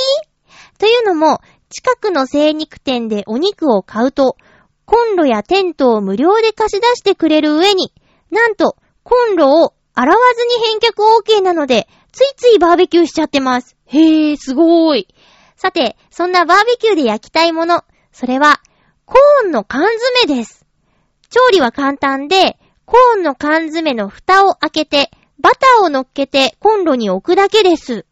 [0.79, 4.37] というのも、近くの精肉店でお肉を買うと、
[4.85, 7.93] コンロやテントを無料で貸し出してくれる上に、
[8.31, 13.77] なんと、コンロを洗わずに返却 OK なので、ついついバーベキューしちゃってます。
[13.87, 15.09] へー、すごーい。
[15.57, 18.61] さて、そんなバーベキューで焼きたいもの、それは、
[19.05, 19.87] コーンの缶
[20.27, 20.67] 詰です。
[21.31, 25.11] 調理は簡単で、コーンの缶詰の蓋を開けて、
[25.45, 28.07] バターを乗っけてコンロに置くだけです。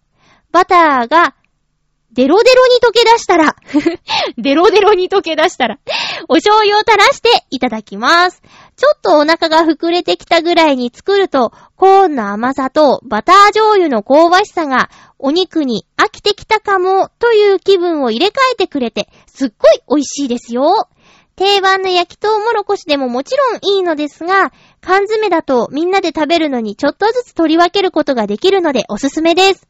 [0.51, 1.35] バターが、
[2.13, 3.57] デロデロに溶け出したら、
[4.37, 5.79] デロデロに溶け出したら、
[6.29, 8.43] お醤油を垂らしていただきます。
[8.77, 20.87] ちょっとお腹が膨れてきたぐらいに作ると、コーンの甘さとバター醤油の香ばしさが、お肉に飽きてきたかも、という気分を入れ替えてくれて、すっごい美味しいですよ。
[21.35, 29.67] 定番の焼きとうもろこしでももちろんいいのですが、缶詰だとみんなで食べるのにちょっとずつ取り分けることができるのでおすすめです。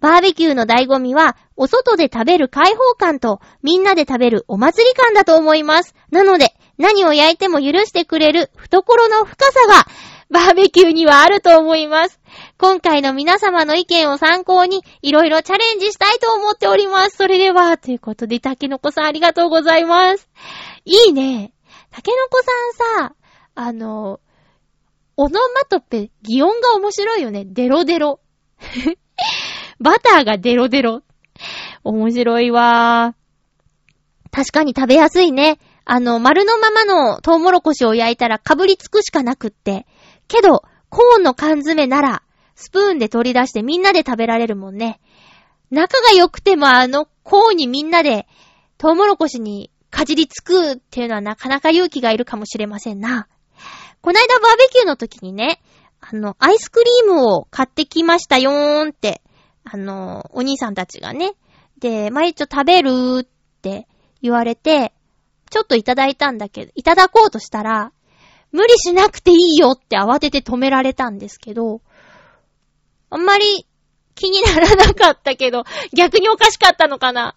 [0.00, 5.94] バーベキューの醍醐味は、お外で食べる開放感と、みんなで食べるお祭り感だと思います。
[6.10, 9.86] なので、何を焼いても許してくれる懐の深さが、
[10.30, 12.20] バーベキューにはあると思います。
[12.58, 17.16] 今回の皆様の意見を参考に、いろいろチャレンジしたいと思っております。
[17.16, 20.28] それでは、ということで、たけのこさんありがとうございます。
[20.84, 21.52] いいね。
[21.90, 22.42] たけのこ
[22.76, 23.14] さんさ、
[23.54, 24.20] あの、
[25.16, 27.44] オノマトペ、擬音が面白いよね。
[27.44, 28.20] デロデロ。
[29.80, 31.02] バターがデロデロ。
[31.84, 34.34] 面白いわー。
[34.34, 35.58] 確かに食べやすいね。
[35.84, 39.86] あの、丸のままのトウモロコシを焼いたらかぶりつくしかなくって。
[40.26, 42.22] けど、コーンの缶詰なら、
[42.56, 45.00] スプーンで取り出してみんなで食べられるもんね。
[45.70, 48.26] 仲が良くてもあのコーンにみんなで
[48.78, 53.28] トウモロコシにかじりつくっていうのはなかなか勇気がいるかもしれませんな。
[54.04, 55.62] こないだバーベキューの時にね、
[55.98, 59.22] あの、アイスクリームを買ってきましたよーんって、
[59.64, 61.32] あの、お兄さんたちがね。
[61.78, 63.26] で、まゆちょ食べるーっ
[63.62, 63.88] て
[64.20, 64.92] 言われて、
[65.48, 67.92] ちょっといただいたんだけど、いただこうとしたら、
[68.52, 71.80] 無理しなくていいよって慌てて止められたんですけど、
[73.08, 73.66] あんまり
[74.14, 75.64] 気にならなかったけど、
[75.94, 77.36] 逆におかしかったのかな。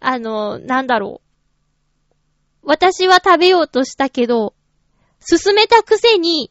[0.00, 2.58] あの、なんだろう。
[2.64, 4.54] 私は食べようとしたけど、
[5.20, 6.50] 進めたくせに、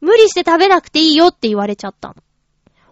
[0.00, 2.14] 無理して食べなくていいよって言われちゃったの。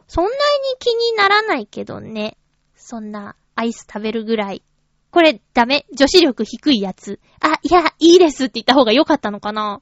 [0.07, 0.37] そんなに
[0.79, 2.37] 気にならないけどね。
[2.77, 4.62] そんなアイス食べるぐらい。
[5.11, 7.21] これダメ女子力低いやつ。
[7.40, 9.81] あ、いや、いいですって言った方が良かったのかな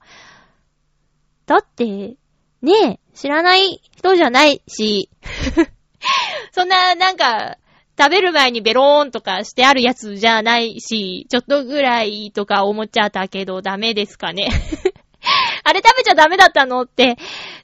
[1.47, 2.17] だって、
[2.63, 5.11] ねえ、知らない人じゃないし、
[6.53, 7.59] そんな、なんか、
[7.99, 14.49] 食べる前にベローンとかしてあるやつじゃないし、ちょっとぐらいとか思っちゃったけどダメですかね。
[15.65, 17.17] あれ食べちゃダメだったのって、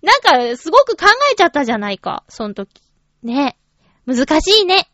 [0.02, 2.82] なんかすごく考えちゃったじゃないか、その時。
[3.22, 3.56] ね。
[4.06, 4.88] 難しいね。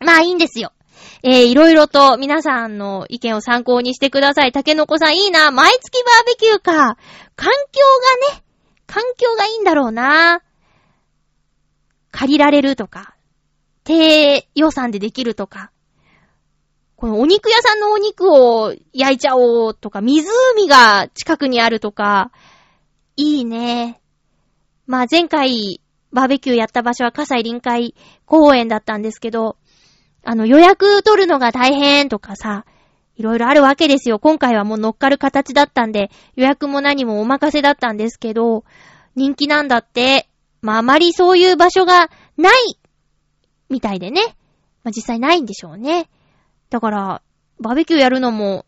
[0.00, 0.72] まあいいんですよ。
[1.22, 4.52] えー、いろいろと皆さんの意見を参考にしてください。
[4.52, 5.50] 竹の子さんいいな。
[5.50, 6.96] 毎月バーベキューか。
[7.36, 7.82] 環境
[8.30, 8.42] がね、
[8.86, 10.42] 環境がいいんだろうな。
[12.12, 13.15] 借りられるとか、
[13.86, 15.70] 低予算でできるとか、
[16.96, 22.32] このお肉屋さんのお肉を焼いちゃおうとか、湖が近くにあるとか、
[23.16, 24.00] いいね。
[24.86, 25.80] まあ前回
[26.12, 27.94] バーベキューやった場所は葛西臨海
[28.24, 29.56] 公園だったんですけど、
[30.24, 32.64] あの予約取るのが大変とかさ、
[33.14, 34.18] いろいろあるわけですよ。
[34.18, 38.64] 今回はもう乗っかる形だったんで、予約も何もお任せだったんですけど、
[39.14, 40.28] 人気なんだって。
[40.60, 42.78] まああまりそういう場所がない
[43.68, 44.20] みたいでね。
[44.84, 46.08] まあ実際ないんでしょうね。
[46.70, 47.22] だから、
[47.60, 48.66] バーベキューやるのも、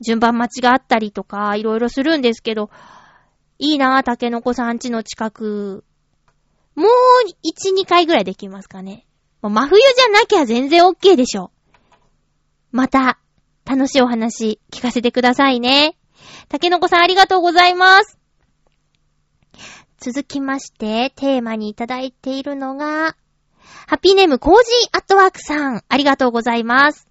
[0.00, 2.70] 順番待ちがあったりとか、いろいろするんですけど、
[3.58, 5.84] いいなぁ、竹の子さん家の近く。
[6.74, 6.88] もう、
[7.46, 9.06] 1、2回ぐらいできますかね。
[9.40, 11.52] もう真冬じゃなきゃ全然 OK でしょ。
[12.72, 13.18] また、
[13.64, 15.96] 楽しいお話聞かせてくださいね。
[16.48, 18.18] 竹の子さんありがとうございます。
[19.98, 23.16] 続きまして、テーマにいただいているのが、
[23.86, 27.08] ハッピーネームコージーアットワークさん、ありがとうございます。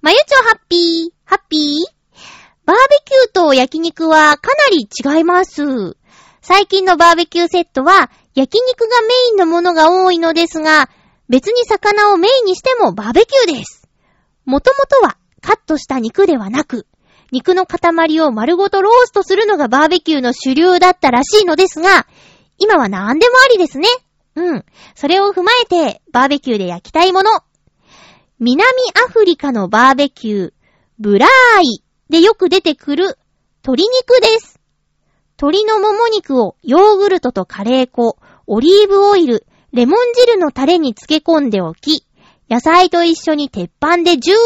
[0.00, 1.92] まゆちょハッピー、ハッピー？
[2.64, 5.96] バーベキューと焼肉はかなり違います。
[6.40, 10.88] 最近のバーベキューセットは焼肉がメインのものが多いのですが、
[11.28, 13.88] 別に魚をメインにしてもバーベキューです。
[14.44, 16.86] もともとはカットした肉ではなく、
[17.30, 22.06] 肉の塊を丸ごとローストするのがバーベキューの主流だったらしいのですが、
[22.58, 23.88] 今は何でもありですね。
[24.34, 24.64] うん。
[24.94, 27.30] それを踏まえて、バーベキューで焼きたいもの。
[28.38, 28.64] 南
[29.06, 30.52] アフリカのバーベキュー、
[30.98, 31.28] ブラー
[31.62, 33.18] イでよく出てくる
[33.64, 34.60] 鶏肉です。
[35.38, 42.06] 鶏のもも肉をヨーグルトとカレー粉、オリーブオイル、レモン汁のタレに漬け込んでおき、
[42.50, 44.36] 野菜と一緒に鉄板でジュー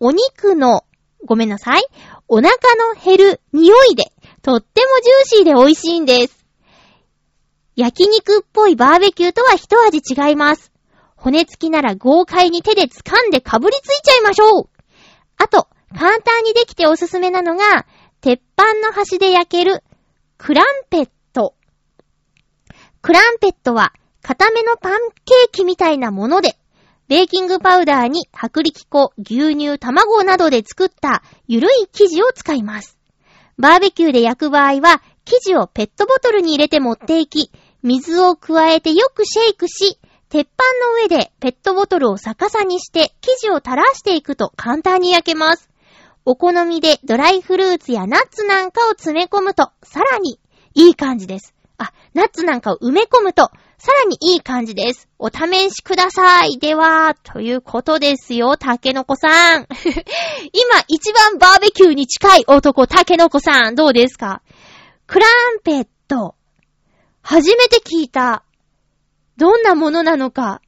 [0.00, 0.84] お肉の、
[1.24, 1.84] ごめんなさい、
[2.28, 4.04] お腹の減る匂いで、
[4.42, 6.45] とってもジューシーで美味しいんです。
[7.76, 10.72] 焼肉っぽいバーベキューとは一味違います。
[11.14, 14.68] 骨付きなら豪快に手で掴んでかぶりついちゃいましょう
[15.36, 17.86] あと、簡単にできておすすめなのが、
[18.22, 19.84] 鉄板の端で焼ける、
[20.38, 21.54] クランペット。
[23.02, 26.56] クランペットは、固めのパンケーキみたいなもので、
[27.08, 32.98] ベーキングパウダーに薄力粉、牛乳、卵などで作ったゆるい生地を使います。
[33.58, 37.50] バーベキューで焼く場合は、生地をペットボトルに入れて持っていき、
[37.82, 45.70] 水を加えてよくシェイクし、鉄板の上でペットボトルを逆さにして生地を垂らしていくと簡単に焼けます。
[46.24, 50.40] お好みでドライフルーツやナッツなんかを詰め込むと、さらに
[50.74, 51.54] いい感じです。
[51.78, 55.08] あ、ナッツなんかを埋め込むと、さらにいい感じです。
[55.18, 56.58] お試しください。
[56.58, 59.66] では、ということですよ、竹の子さん。
[60.52, 64.42] 今一番バーベキューに近い男、竹の子さん、どうですか？
[65.06, 66.34] クランペット。
[67.28, 68.44] 初めて聞いた。
[69.36, 70.62] どんなものなのか、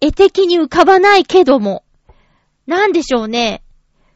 [0.00, 1.84] 絵的に浮かばないけども。
[2.66, 3.62] なんでしょうね。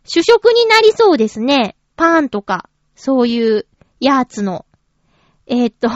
[0.05, 1.77] 主食になりそうですね。
[1.97, 3.67] パンとか、そういう
[4.01, 4.65] やつの。
[5.47, 5.91] えー、っと、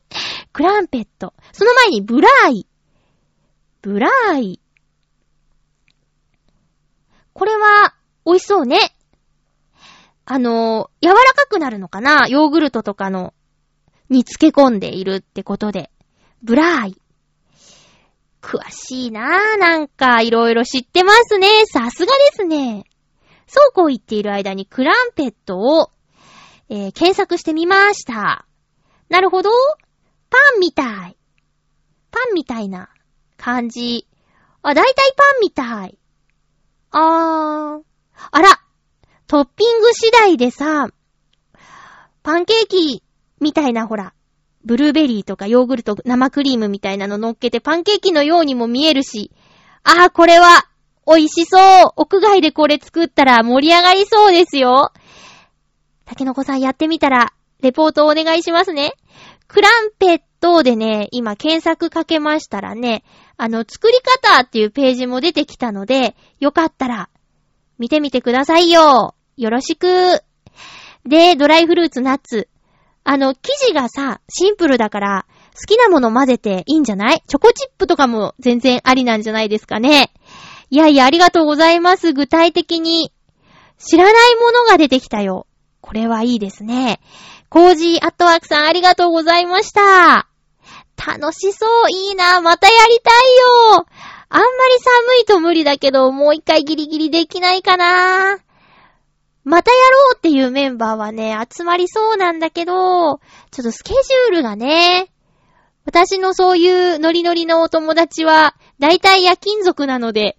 [0.54, 1.34] クランペット。
[1.52, 2.66] その前にブラーイ。
[3.82, 4.60] ブラーイ。
[7.34, 8.96] これは、美味しそうね。
[10.24, 12.26] あのー、柔らかくなるのかな？
[12.26, 13.34] ヨーグルトとかの、
[14.10, 15.90] に漬け込んでいるってことで。
[16.42, 17.00] ブライ。
[18.42, 19.58] 詳しいなぁ。
[19.58, 21.64] なんか、いろいろ知ってますね。
[21.66, 22.84] さすがですね。
[23.46, 25.90] そうこう言っている間にクランペットを、
[26.68, 28.46] えー検索してみました。
[29.08, 29.50] なるほど。
[30.30, 31.16] パンみたい。
[32.10, 32.90] パンみたいな
[33.36, 34.06] 感じ。
[34.62, 35.98] あ、だいたいパンみたい。
[36.92, 37.82] あー。
[38.30, 38.60] あら。
[39.26, 40.88] トッピング次第でさ、
[42.22, 43.04] パンケーキ
[43.40, 44.12] みたいなほら、
[44.64, 49.30] ブルーベリーとかヨーグルト、生クリームみたいなの乗っけてパンケーキのようにも見えるし、
[49.82, 50.66] ああ、これは、
[51.06, 54.92] 美味しそう屋外でこれ作ったら盛り上がりそうですよ
[56.04, 57.32] 竹の子さんやってみたら、
[57.62, 58.92] レポートをお願いしますね。
[59.48, 63.04] クランペットでね、今検索かけましたらね、
[63.36, 67.08] あの、作り方っていうページも出てきたので、よかったら、
[67.78, 69.14] 見てみてくださいよ。
[69.36, 70.22] よろしく。
[71.04, 72.48] で、ドライフルーツ、ナッツ。
[73.04, 77.22] あの、生地がさ、シンプルだから、好きなもの混ぜていいんじゃない？
[77.26, 80.12] チョコチップとかも全然ありなんじゃないですかね。
[80.70, 82.12] いやいや、ありがとうございます。
[82.12, 83.12] 具体的に。
[83.78, 85.46] 知らないものが出てきたよ。
[85.80, 87.00] これはいいですね。
[87.48, 90.28] コージーアットワークさんありがとうございました。
[90.96, 93.86] 楽しそう、いいな、またやりたいよ。
[94.28, 98.38] あんまり寒いと無理だけど、もう一回ギリギリできないかな。
[99.44, 103.18] またやろうっていうメンバーはね、集まりそうなんだけど、ちょ
[103.60, 105.10] っとスケジュールがね、
[105.86, 110.36] 私のそういうノリノリのお友達は、だいたい夜勤族なので、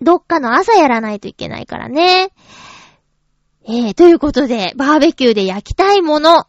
[0.00, 2.30] どっかの朝やらないといけないからね。
[3.68, 6.46] えー、ということで、バーベキューで焼きたいもの、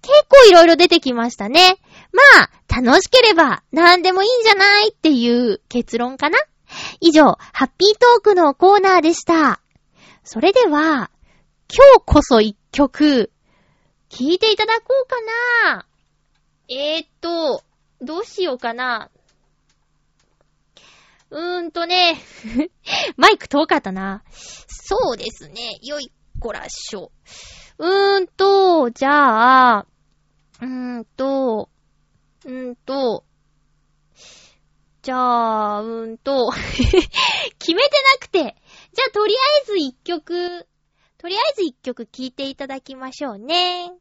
[0.00, 1.76] 結構いろいろ出てきましたね。
[2.12, 6.38] まあ、楽しければ何でもいいんじゃないっていう結論かな
[7.00, 9.60] 以上、ハッピートークのコーナーでした。
[10.24, 11.10] それでは、
[11.68, 13.30] 今日こそ一曲、
[14.08, 15.20] 聴いていただこうか
[15.68, 15.86] な。
[16.70, 17.62] えーっと、
[18.00, 19.10] どうしようかな。
[21.28, 22.16] うーんとね、
[23.18, 24.24] マイク遠かったな。
[24.30, 26.10] そうですね、よい
[26.40, 27.12] こらっしょ。
[27.76, 29.86] うーんと、じゃあ、
[30.62, 31.68] うーんと、
[32.46, 33.24] うーんと、
[35.02, 36.50] じゃあ、うーんと、
[37.58, 38.56] 決めてなくて。
[38.94, 40.68] じゃあ、とりあえず一曲、
[41.18, 43.92] とりあえず一曲聴いていただきましょうね。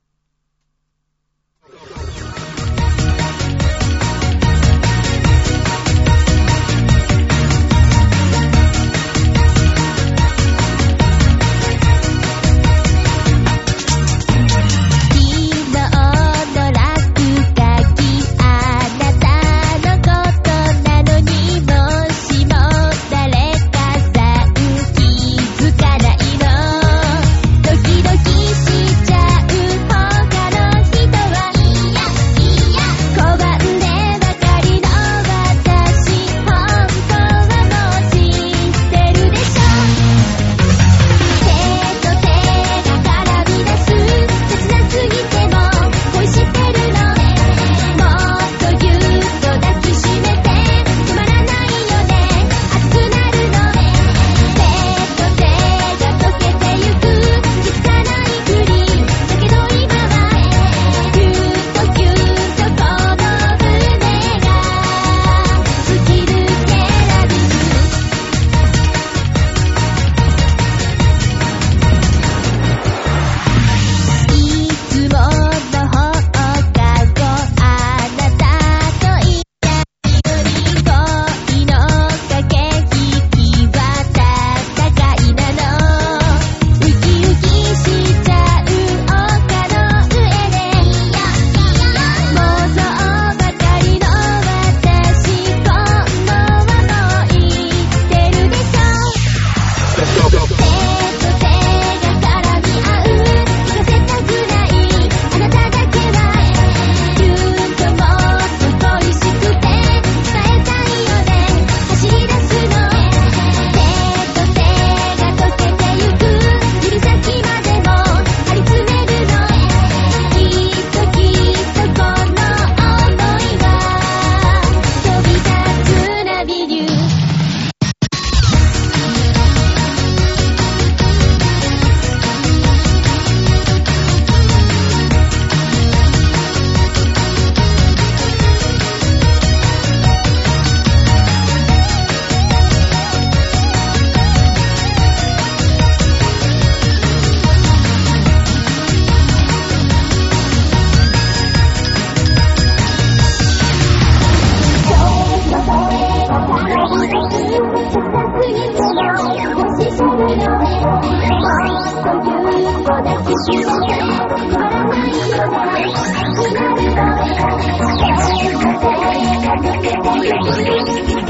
[170.24, 171.23] Редактор субтитров А.Семкин Корректор А.Егорова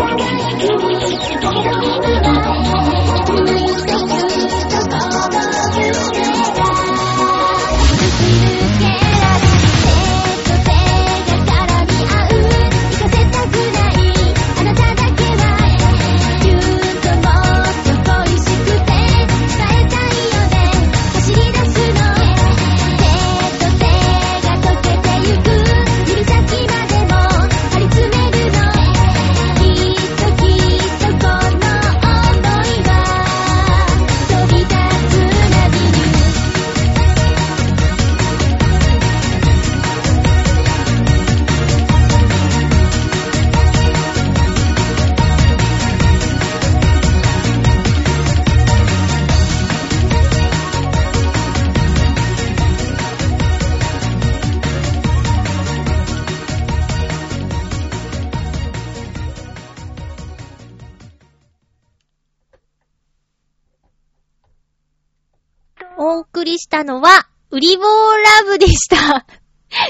[66.84, 68.98] たのは、ウリボーラブでした。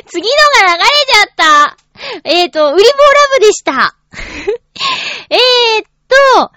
[0.07, 1.77] 次のが流れちゃった。
[2.23, 2.89] えーと、ウリボーラ
[3.39, 3.95] ブでした。
[5.29, 5.87] えーっ
[6.37, 6.51] と、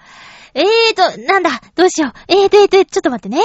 [0.53, 2.13] えーと、なんだ、どうしよう。
[2.27, 3.41] えーと、えーと、ちょっと待ってね。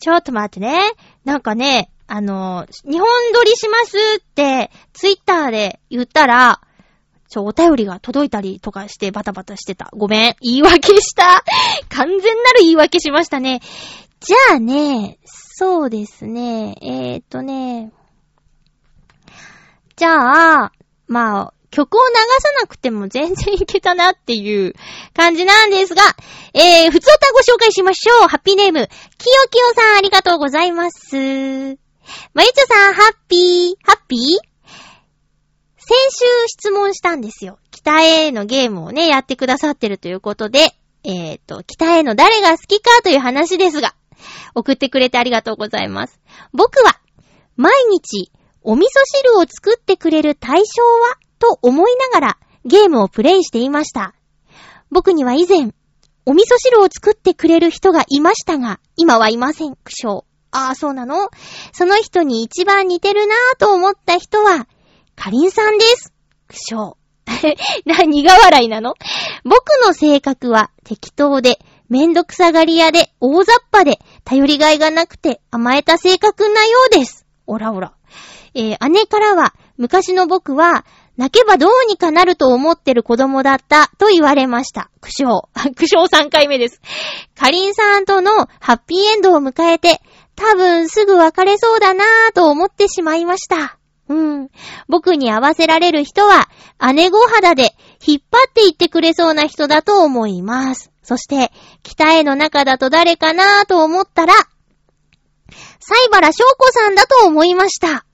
[0.00, 0.92] ちょっと待ってね。
[1.24, 6.60] なんかね、あの、日本撮りしますって、ツイッターで言ったら、
[7.28, 9.90] ちょ、お便りが届いたりとかしてバタバタしてた。
[9.92, 10.36] ごめん。
[10.40, 11.44] 言い訳した。
[11.90, 13.60] 完全なる言い訳しましたね。
[14.20, 15.18] じゃあね、
[15.58, 16.76] そうですね。
[16.82, 17.90] えーとね。
[19.96, 20.72] じゃあ、
[21.06, 24.74] まあ、曲を流さなくても全然いけたなっていう
[25.14, 26.02] 感じなんですが、
[26.52, 28.28] えー、普通歌ご紹介しましょう。
[28.28, 28.90] ハッピーネーム、きよ
[29.50, 31.16] きよさんありがとうございます。
[31.16, 34.20] まゆちょさん、ハッピー、ハッピー？
[35.78, 37.58] 先週質問したんですよ。
[37.70, 43.94] 北へのゲームをね、やってくださってるということで、えっ、と、北への誰が好きかという話ですが、
[44.54, 46.20] 送ってくれてありがとうございます。
[46.52, 47.00] 僕は、
[47.56, 48.30] 毎日、
[48.62, 51.16] お味噌汁を作ってくれる対象は？
[51.38, 54.14] と思いながらゲームをプレイしていました。
[54.90, 55.72] 僕には以前、
[56.24, 59.76] お味噌汁を作ってくれる人がいましたが、今はいません。
[59.76, 60.22] 苦笑。
[60.50, 61.30] ああ、そうなの？
[61.72, 64.66] その人に一番似てるなぁと思った人は、
[65.14, 66.12] かりんさんです。
[66.48, 66.94] 苦笑。
[67.84, 68.94] な、苦笑いなの？
[69.44, 71.58] 僕の性格は適当で、
[71.88, 77.26] めんどくさがり屋で、大雑把で、頼りがいがなくて甘えた性格なようです。
[77.46, 77.92] おらおら。
[78.54, 80.84] えー姉からは、昔の僕は、
[81.16, 84.90] 泣けばどうにかなると思ってる子供だったと言われました。
[85.00, 85.42] 苦笑。
[85.74, 86.80] 苦笑3回目です。
[87.38, 90.00] かりんさんとのハッピーエンドを迎えて、
[90.34, 93.78] 多分すぐ別れそうだなぁと思ってしまいました。
[94.08, 94.50] うん。
[94.88, 96.48] 僕に合わせられる人は、
[96.94, 97.74] 姉御肌で
[98.04, 100.92] 引っ張っていってくれそうな人だと思います。
[101.06, 101.52] そして、
[101.84, 104.34] 北への中だと誰かなぁと思ったら、
[105.78, 108.04] 西原翔子さんだと思いました。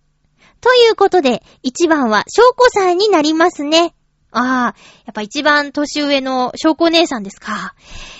[0.61, 3.95] ということで、一番は翔子さんになりますね。
[4.30, 4.76] ああ、
[5.07, 7.74] やっぱ一番年上の翔子姉さんですか。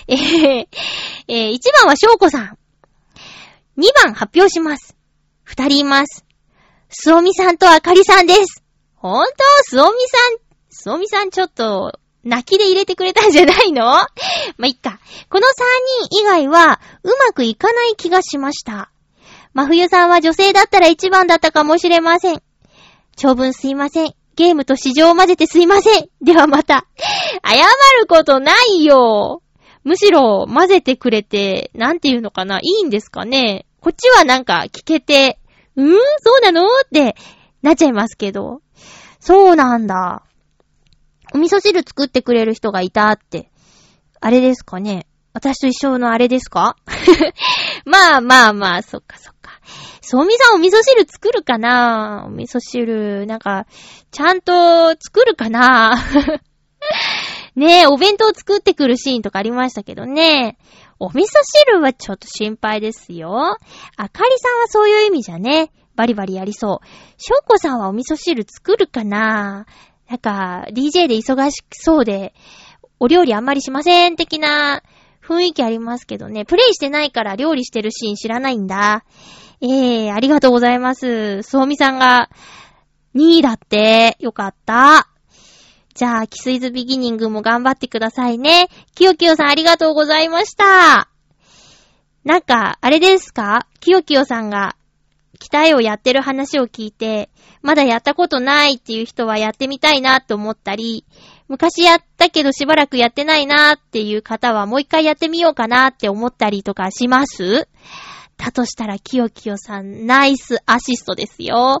[0.07, 0.67] えー、
[1.27, 2.57] えー、一番は翔子さん。
[3.77, 4.95] 二番発表します。
[5.43, 6.25] 二人います。
[6.89, 8.63] すおみさんとあかりさんです。
[8.95, 9.33] ほんと
[9.65, 10.37] すおみさん、
[10.71, 13.85] すおみさんちょっと、泣きで入れてくれたんじゃないの？
[14.57, 14.99] ま、いっか。
[15.29, 15.65] この三
[16.09, 18.89] 人以外は、うまくいかない気がしました。
[19.53, 22.41] 真冬さんは女性だったら一番だったかもしれません。
[23.15, 24.13] 長文すいません。
[24.35, 26.09] ゲームと市場を混ぜてすいません。
[26.23, 26.87] ではまた。
[27.45, 27.57] 謝
[27.99, 29.43] ることないよ。
[29.83, 33.65] むしろ混ぜてくれて、なんていうのかな、いいんですかね。
[33.79, 35.39] こっちはなんか聞けて、
[35.75, 35.91] うーん？
[36.19, 36.65] そうなの？
[36.65, 37.15] って
[37.61, 38.61] なっちゃいますけど。
[39.19, 40.23] そうなんだ。
[41.33, 43.49] お味噌汁作ってくれる人がいたって。
[44.19, 45.07] あれですかね。
[45.33, 46.75] 私と一緒のあれですか？
[47.85, 49.51] まあまあまあ、そっかそっか。
[50.01, 52.25] そうみさんお味噌汁作るかな？
[52.27, 53.65] お味噌汁、なんか、
[54.11, 55.97] ちゃんと作るかな？
[57.55, 60.57] ねえ、お弁当作ってくるシーンとかありましたけどね。
[60.99, 63.57] お味噌汁はちょっと心配ですよ。
[63.97, 65.71] あかりさんはそういう意味じゃね。
[65.95, 67.21] バリバリやりそう。
[67.21, 69.65] しょうこさんはお味噌汁作るかな？
[70.13, 72.35] なんか、DJ で忙しそうで、
[72.99, 74.83] お料理あんまりしません的な
[75.25, 76.45] 雰囲気ありますけどね。
[76.45, 79.05] プレイしてないから料理してるシーン知らないんだ。
[79.59, 81.41] ええー、ありがとうございます。
[81.41, 82.29] そうみさんが
[83.15, 84.15] 2位だって。
[84.19, 85.07] よかった。
[85.95, 88.69] じゃあ、キスイズビギニングも頑張ってくださいね。
[88.93, 91.09] きよきよさんありがとうございました。
[92.23, 93.65] なんか、あれですか？
[93.79, 94.75] きよきよさんが、
[95.39, 97.31] 北絵をやってる話を聞いて、
[97.63, 101.05] まだやったことないっていう人はやってみたいなと思ったり、
[101.47, 107.67] 昔やったけどしばらくやってないなっていう方はもう一回やってみようかなって思ったりとかします
[108.37, 111.79] だとしたら、きよきよさん、ナイスアシストですよ。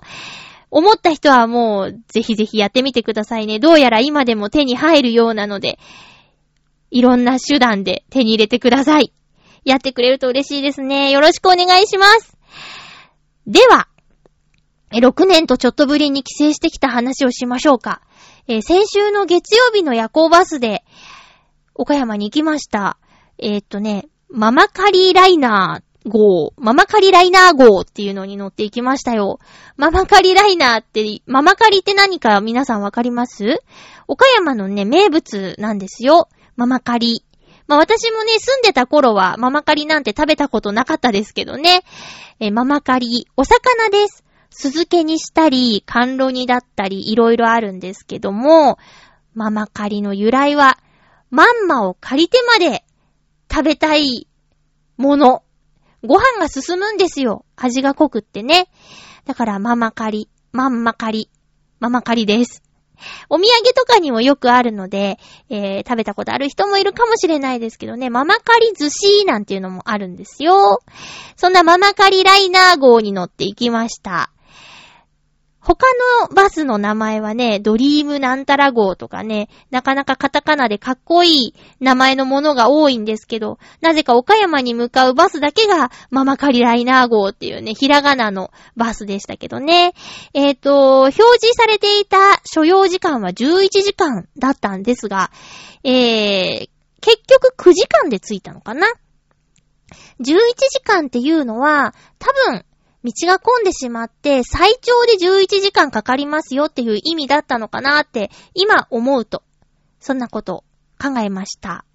[0.71, 3.59] 思った人はもう、ぜひぜひやってみてくださいね。
[3.59, 5.77] どうやら今でも手に入るようなので、
[6.91, 9.11] いろんな手段で手に入れてください。
[9.65, 11.11] やってくれると嬉しいですね。
[11.11, 12.37] よろしくお願いします。
[13.45, 13.87] では、
[14.99, 18.01] 6年とちょっとぶりに帰省してきた話をしましょうか。
[18.47, 20.83] えー先週の月曜日の夜行バスで、
[21.75, 22.97] 岡山に行きました。
[23.39, 29.39] えーっとね、ママカリライナー号、ママカリライナー号っていうのに乗って行きましたよ。
[29.77, 33.61] ママカリライナーって、ママカリって何か皆さんわかります？
[34.07, 36.27] 岡山のね、名物なんですよ。
[36.55, 37.23] ママカリ。
[37.67, 41.83] まあ私もね、住んでた頃はママカリなんて食べたことなかったですけどね。
[42.39, 44.25] えーママカリ、お魚です。
[44.53, 48.77] 酢漬けにしたり、甘露煮だったり、いろいろあるんですけども、
[49.33, 50.77] ママカリの由来は、
[51.29, 52.85] まんまを借りてまで
[53.51, 54.27] 食べたい
[54.97, 55.43] もの。
[56.03, 57.45] ご飯が進むんですよ。
[57.55, 58.67] 味が濃くってね。
[59.25, 61.29] だから、ママカリ、マンマカリ、
[61.79, 62.61] ママカリです。
[63.29, 65.17] お土産とかにもよくあるので、
[65.49, 70.79] えー、食べたことある人もいるかもしれないですけどね、ママカリ寿司なんていうのもあるんですよ。
[71.35, 74.32] そんなママカリライナー号に乗って行きました。
[75.63, 75.87] 他
[76.27, 89.93] のバスの名前はね、ドリームなんたら号とかね、なかなかカタカナでかっこいい名前のものが多いんですけど、なぜか岡山に向かうバスだけがママカリライナー号っていうね、ひらがなのバスでしたけどね。
[90.33, 95.31] えっ、と、表示されていた所要時間は11時間だったんですが、
[95.85, 98.87] えー、結局9時間で着いたのかな
[100.19, 100.33] ?11
[100.71, 102.65] 時間っていうのは、多分、
[103.03, 109.43] 道が混んでしまって、最長で11時間かかりますよっていう意味だったのかなって、今思うと、
[109.99, 110.63] そんなこと
[111.01, 111.85] 考えました。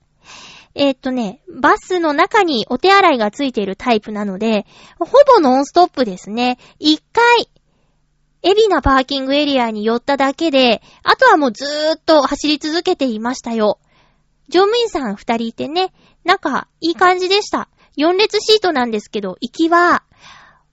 [0.75, 4.67] えーっとね、バスの中にお手洗いがついているタイプなので、
[4.99, 6.59] ほぼノンストップですね。
[6.79, 7.49] 一回、
[8.43, 13.81] エビナパーキングエリアに寄っただけで、あとはもうずーっと走り続けていましたよ。
[14.49, 15.93] 乗務員さん二人いてね、
[16.25, 17.69] なんか、いい感じでした。
[17.97, 20.05] 4列シートなんですけど、行きは、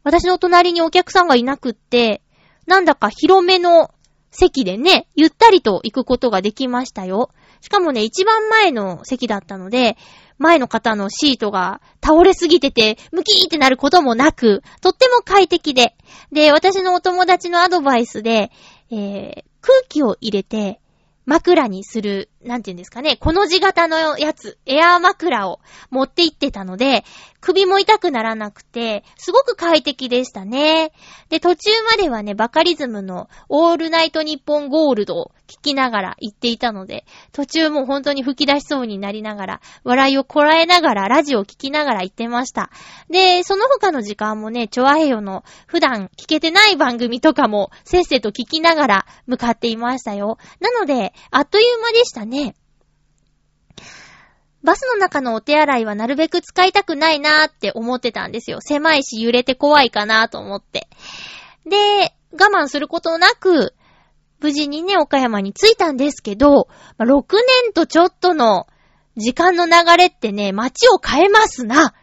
[0.05, 2.21] 私の隣にお客さんがいなくって、
[2.67, 3.89] なんだか広めの
[4.29, 7.31] 席でね、ゆったりと行くことができましたよ。
[7.59, 9.97] しかもね、一番前の席だったので、
[10.37, 15.95] 前の方のシートが倒れすぎてて、ムキーってなることもなく、とっても快適で。
[16.31, 18.51] で、私のお友達のアドバイスで、
[18.91, 20.81] えー、空気を入れて、
[21.25, 25.59] 枕にする、なんて言うんですかね、この字型のやつ、エアー枕を
[25.89, 27.03] 持って行ってたので、
[27.41, 30.91] 首も痛くならなくて、すごく快適でしたね。
[31.29, 42.69] で、途中まではね、バカリズムのオールナイトニッポンゴールド聞きながら行っていたので、途中もう本当に吹き出しそうになりながら、笑いをこらえながら、ラジオを聞きながら行ってました。
[43.09, 50.37] で、その他の時間もね、チョアヘヨの普段聞けてない番組とかも、せっせと聞きながら向かっていましたよ。
[50.59, 52.55] なので、あっという間でしたね。
[54.65, 58.57] バスの中のお手洗いはなるべく使いたくないなーって思ってたんですよ。
[58.61, 60.87] 狭いし揺れて怖いかなーと思って。
[61.67, 63.75] で、我慢することなく、
[64.39, 66.67] 無事にね、岡山に着いたんですけど、
[66.97, 67.23] まあ6
[67.63, 68.67] 年とちょっとの
[69.17, 71.93] 時間の流れってね、街を変えますな。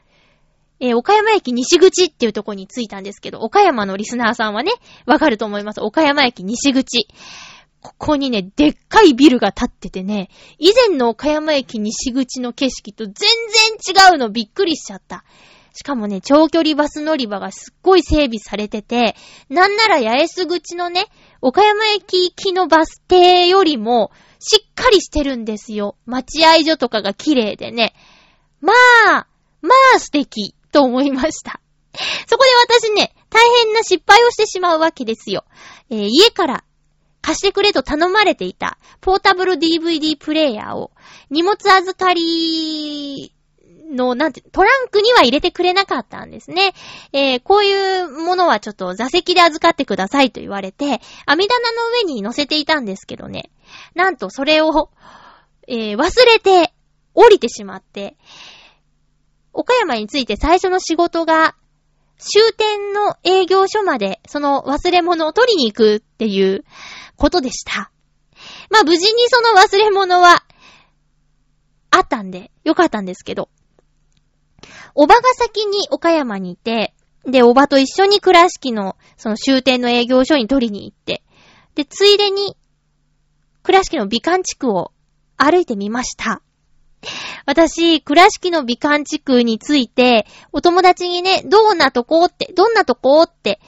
[0.81, 4.73] えー岡山駅西口っていうとこに着いたんですけど、岡山のリスナーさんはね、
[5.07, 5.81] わかると思います。
[5.81, 7.07] 岡山駅西口。
[7.81, 10.29] ここにね、でっかいビルが建っててね、
[10.59, 15.25] 以前の岡山駅西口の景色と全然違うのびっくりしちゃった。
[15.75, 19.17] しかもね、長距離バス乗り場がすっごい整備されてて、
[19.49, 21.07] なんなら八重洲口のね、
[21.43, 25.97] 岡山駅行きのバス停よりも、しっかりしてるんですよ。
[26.07, 27.95] 待合所とかが綺麗でね。
[28.61, 28.73] ま
[29.09, 29.27] あ、
[29.61, 31.61] まあ素敵と思いました。
[32.29, 35.45] そこで私ね、大変な失敗をしてしまうわけですよ。
[35.91, 36.65] えー家から
[37.23, 40.91] 貸してくれと頼まれていたポータブル DVD プレイヤーを
[41.31, 43.32] 荷物預かり
[43.93, 46.75] の、なんて、トランクには入れてくれなかったんですね。
[47.13, 53.51] えーこういうものはちょっと座席で預かってくださいと言われて、網棚の上に乗せていたんですけどね。
[53.95, 54.91] なんとそれを、
[55.69, 56.73] えー忘れて
[57.15, 58.17] 降りてしまって、
[59.53, 61.55] 岡山に着いて最初の仕事が、
[62.19, 66.65] 終点の営業所までその忘れ物を取りに行くっていう
[67.17, 67.91] ことでした。
[68.71, 70.45] まあ無事にその忘れ物は
[71.91, 73.49] あったんでよかったんですけど、
[74.95, 81.23] おばが先に岡山にいて、で、おばと一緒に倉敷のその終点の営業所に取りに行って、
[81.75, 82.57] で、ついでに
[83.63, 84.93] 倉敷の美観地区を
[85.37, 86.43] 歩いてみました。
[87.47, 93.61] 私、倉敷の美観地区について、お友達にね、どんなとこって、どんなとこって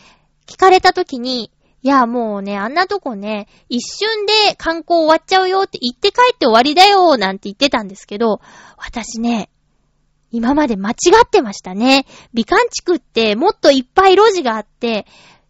[0.46, 1.50] 聞かれた時に、
[1.82, 8.40] いや、もうね、あんなとこね、一瞬で観光終わっちゃうよって言って帰って終わりだよ、なんて言ってたんですけど、
[8.78, 9.50] 私ね、
[10.34, 12.06] 今まで間違ってましたね。
[12.32, 15.06] 美観地区ってもっといっぱい路地があって、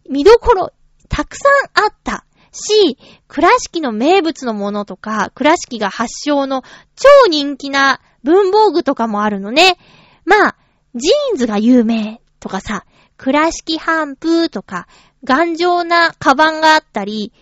[0.07, 0.73] 見どころ
[1.09, 2.23] たくさんあった。
[2.51, 2.95] し、
[3.27, 6.61] 倉敷の名物のものとか、倉敷が発祥の
[6.95, 9.79] 超人気な文房具とかもあるのね。
[10.23, 10.55] まあ、
[10.93, 12.85] ジーンズが有名とかさ、
[13.17, 14.87] 倉敷帆布とか、
[15.23, 17.33] 頑丈なカバンがあったり、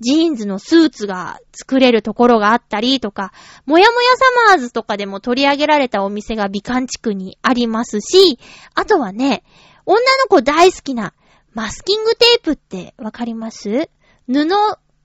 [0.00, 3.32] ジーンズのスーツが作れるところがあったりとか、
[3.66, 8.38] もやもやさまぁ〜ずとかでも取り上げられたお店が美観地区にありますし、
[8.74, 9.44] あとはね、
[9.86, 11.14] 女の子大好きな
[11.52, 13.90] マスキングテープってわかります？
[14.26, 14.46] 布、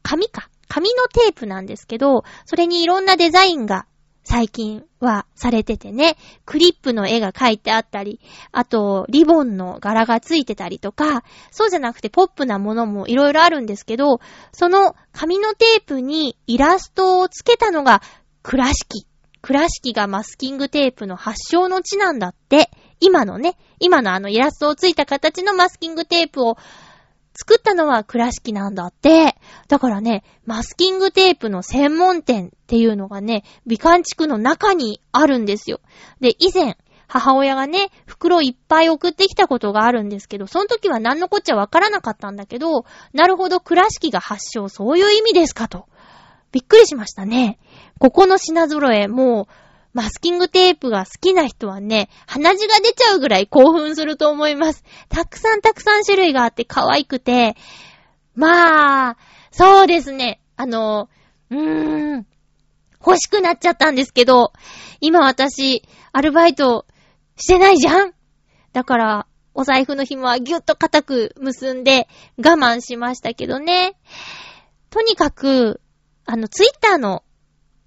[0.02, 0.50] 紙か。
[0.68, 3.86] 紙のテープなんですけど、それにいろんなデザインが
[4.26, 8.20] 最近はされててね、クリップの絵が描いてあったり、
[8.52, 14.20] あと、リボンの柄がついてたりとか、そうじゃなくてポップなものもいろいろあるんですけど、
[14.52, 18.02] その紙のテープにイラストをつけたのが
[18.42, 19.06] 倉敷。
[19.44, 22.72] 倉敷がマスキングテープの発祥の地なんだって。
[23.00, 26.58] 今のね、今のあのイラストをついた形のマスキングテープを
[27.38, 29.36] 作ったのは倉敷なんだって。
[29.68, 35.82] だからね、マスキングテープの専門店っていうのがね、美観地区の中にあるんですよ。
[36.22, 36.78] で、以前、
[37.08, 45.88] 母親がね、袋いっぱい送ってきたことがあるんですけど、その時は何のこっちゃわからなかったんだけど、なるほど、倉敷が発祥、そういう意味ですかと。
[46.52, 47.60] びっくりしましたね。
[48.00, 49.65] ここの品揃え、もう、
[49.96, 54.84] マスキングテープが好きな人はね、鼻血が出ちゃうぐらい興奮すると思います。
[55.08, 57.56] たくさんたくさん種類があって可愛くて、
[58.36, 59.18] まあ、
[59.52, 60.42] そうですね。
[60.58, 61.08] あの、
[61.50, 62.28] うーん、
[63.00, 64.52] 欲しくなっちゃったんですけど、
[65.00, 66.86] 今私、アルバイト
[67.38, 68.14] してないじゃん？
[68.74, 73.96] だから、お財布の紐はぎゅっと固く結んで我慢しましたけどね。
[74.90, 75.80] とにかく、
[76.26, 77.24] あの、ツイッターの、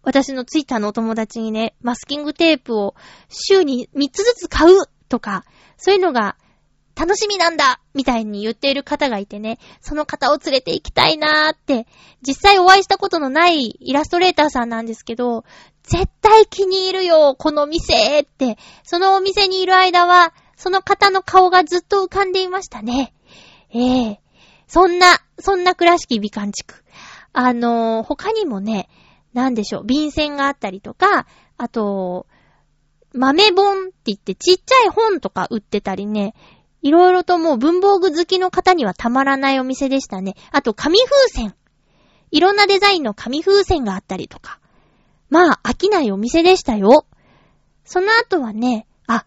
[0.02, 2.94] 私のツイッターのお友達にね、マスキングテープを
[3.28, 5.44] 週に3つずつ買うとか、
[5.76, 6.36] そういうのが
[6.98, 11.86] 楽しみなんだみたいに言っている方がいてね、その方を連れて行きたいなーって、
[12.26, 15.44] 実際お会いしたことのないイラストレーターさんなんですけど、
[15.84, 23.14] 絶対気に入るよ、この店って、そのお店にいる間は、その方の顔がずっと浮かんでいましたね。
[23.70, 24.20] ええ
[24.66, 25.06] そんな、
[25.38, 26.82] そんな倉敷美観地区。
[27.32, 28.88] あのー他にもね、
[29.32, 31.26] なんでしょう、便箋があったりとか、
[31.56, 32.26] あと、
[33.12, 36.34] 豆本って言ってちっちゃい本とか売ってたりね、
[36.82, 40.34] いろいろともう文房具好きの方にはたまらないお店でしたね。
[40.52, 41.54] あと紙風船。
[42.30, 44.60] いろんなデザインの紙風船があったりとか。
[45.30, 47.06] まあ、飽きないお店でしたよ。
[47.84, 49.26] その後はね、あ、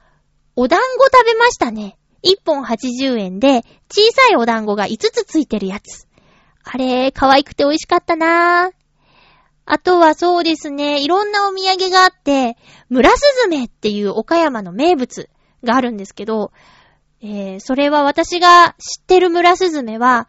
[0.55, 1.97] お団子食べましたね。
[2.23, 6.07] 1本80円で、小さいお団子が5つついてるやつ。
[6.63, 8.80] あれ、可愛くて美味しかったなぁ。
[9.73, 12.57] あとはそうですね、いろんなお土産があって、
[12.89, 15.29] 村すずめっていう岡山の名物
[15.63, 16.51] があるんですけど、
[17.21, 20.27] えー、それは私が知ってる村すずめは、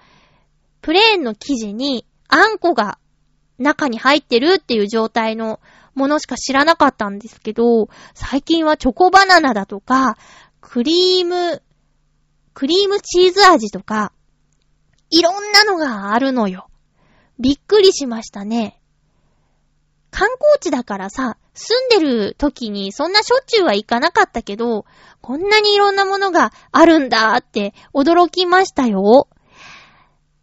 [0.81, 3.01] プレーンの生地にあんこが
[3.59, 5.59] 中に入ってるっていう状態の
[5.97, 10.19] ものしか知らなかったんですけど、最近はチョコバナナだとか、
[10.61, 11.65] クリーム、
[12.55, 14.13] クリームチーズ味とか、
[15.11, 16.69] いろんなのがあるのよ。
[17.41, 18.79] びっくりしましたね。
[20.13, 24.85] 観光地だからさ、住んでる時にそんなしょっちゅうは行かなかったけど、
[25.23, 29.29] こんなにいろんなものがあるんだって驚きましたよ。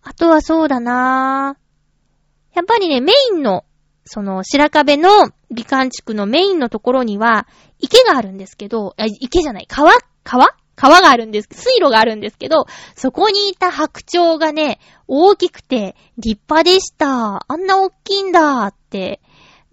[0.01, 2.55] あとはそうだなぁ。
[2.55, 3.63] やっぱりね、メインの、
[4.05, 5.09] その白壁の
[5.51, 7.47] 美観地区のメインのところには
[7.77, 9.93] 池があるんですけど、池じゃない、川
[10.23, 10.47] 川？
[10.75, 12.65] 川があるんです、水路があるんですけど、
[12.95, 17.43] そこにいた白鳥がね、大きくて立派でした。
[17.45, 19.19] あんな大きいんだって。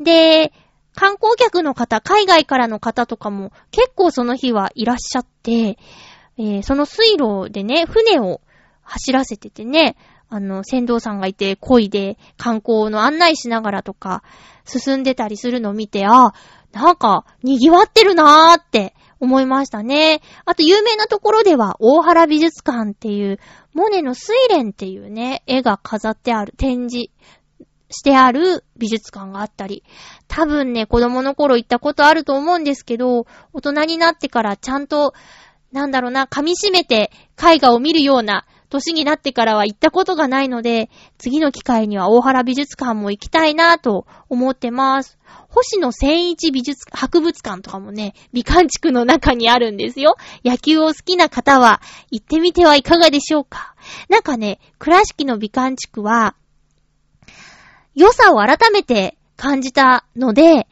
[0.01, 0.53] で、
[0.95, 5.79] 観光客の方、海外からの方とかも結構その日はいらっしゃって、
[6.39, 8.41] えーその水路でね、船を
[8.83, 9.97] 走らせててね、
[10.29, 14.23] あの、船頭さんがいて、漕いで観光の案内しながらとか、
[14.65, 16.33] 進んでたりするのを見て、あ、
[16.73, 20.21] なんか、賑わってるなーって思いましたね。
[20.45, 23.39] あと、有名なところでは、大原美術館っていう、
[23.73, 27.11] モネの睡蓮っていうね、絵が飾ってある、展示
[27.91, 29.85] してある美術館があったり、
[30.29, 35.15] 多分ね、子供の頃行ったことあると思うんですけど、大人になってからちゃんと、
[35.73, 45.19] なんだろうな、噛み締めて絵画を見るような年になってからは行ったことがないので、次の機会には大原美術館も行きたいなぁと思ってます。
[45.49, 50.17] 星野千一美術、博物館とかもね、美観地区の中にあるんですよ。
[50.45, 51.81] 野球を好きな方は
[52.11, 53.75] 行ってみてはいかがでしょうか。
[54.09, 56.35] なんかね、倉敷の美観地区は、
[57.97, 60.69] 良さを改めて感じたので、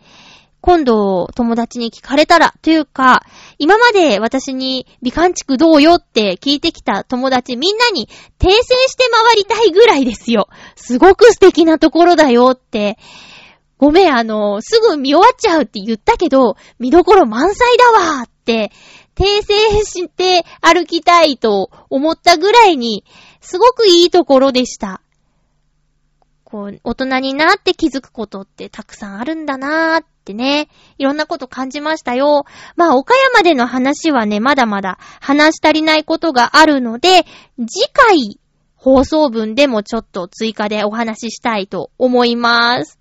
[0.61, 3.25] 今度友達に聞かれたら、というか、
[3.59, 8.09] 今まで私に美観地区どうよって聞いてきた友達みんなに
[8.39, 10.49] 訂正して回りたいぐらいですよ。
[10.77, 12.99] すごく素敵なところだよって。
[13.79, 18.71] ごめん、あの、すぐ見終わっちゃうって言ったけど、見どころ満載だわって、
[19.15, 23.05] 訂正して歩きたいと思ったぐらいに、
[23.41, 25.03] すごくいいところでした。
[26.55, 32.45] こう、大人になって気づくことってたくさんあるんだなーってね、いろんなこと感じましたよ。
[32.77, 37.25] まあ、岡山での話はね、まだまだ話し足りないことがあるので、
[37.59, 38.39] 次回
[38.77, 43.01] 放送分でもちょっと追加でお話ししたいと思います。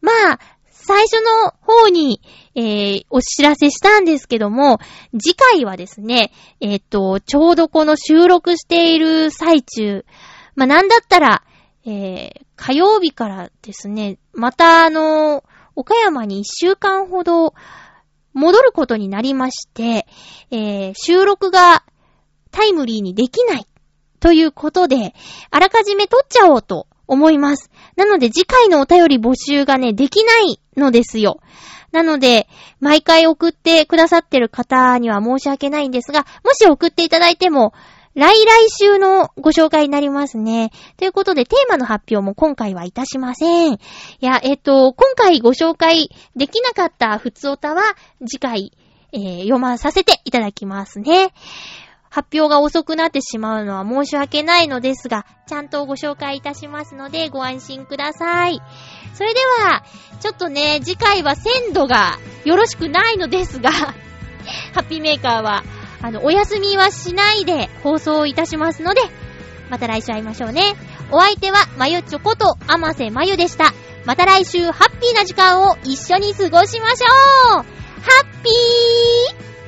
[0.00, 0.38] まあ、
[0.70, 2.22] 最初の方に、
[2.54, 4.78] えー、お知らせしたんですけども、
[5.22, 10.06] 次回はですね、えっ、と、ちょうどこの収録している最中、
[10.54, 11.42] まあ、なんだったら、
[11.86, 15.44] えー、火曜日からですね、またあの、
[15.76, 17.54] 岡山に一週間ほど
[18.34, 20.06] 戻ることになりまして、
[20.50, 21.84] えー、収録が
[22.50, 23.66] タイムリーにできない
[24.20, 25.14] ということで、
[25.50, 27.70] あらかじめ撮っちゃおうと思います。
[27.96, 31.40] なので次回のお便り募集がね、できないのですよ。
[31.92, 32.46] なので、
[32.78, 37.72] 毎回送ってくださってる方には申し訳ないんですが、もし送っていただいても、
[38.14, 40.72] 来来週のご紹介になりますね。
[40.96, 43.74] ということで、テーマの発表も今回はいたしません。
[43.74, 43.78] い
[44.20, 47.82] や、えっと、今回ご紹介できなかったふつおたは、
[48.26, 48.72] 次回、
[49.12, 51.32] えー、読まさせていただきますね。
[52.10, 58.60] 発表が遅くなってしまうのは申し訳ないのですが、ちゃんとご紹介いたしますのでご安心ください。
[59.14, 59.84] それでは、
[60.18, 63.70] ちょっとね、次回は鮮度がよろしくないのですが、
[64.74, 65.62] ハッピーメーカーは、
[66.02, 69.00] あの、お休みはしないで放送いたしますので、
[69.70, 70.74] また来週会いましょうね。
[71.10, 73.72] お相手は、まゆちょこと、あませまゆでした。
[74.04, 77.64] また来週、ハッピーな時間を一緒に過ごしましょうハ
[78.22, 79.59] ッピー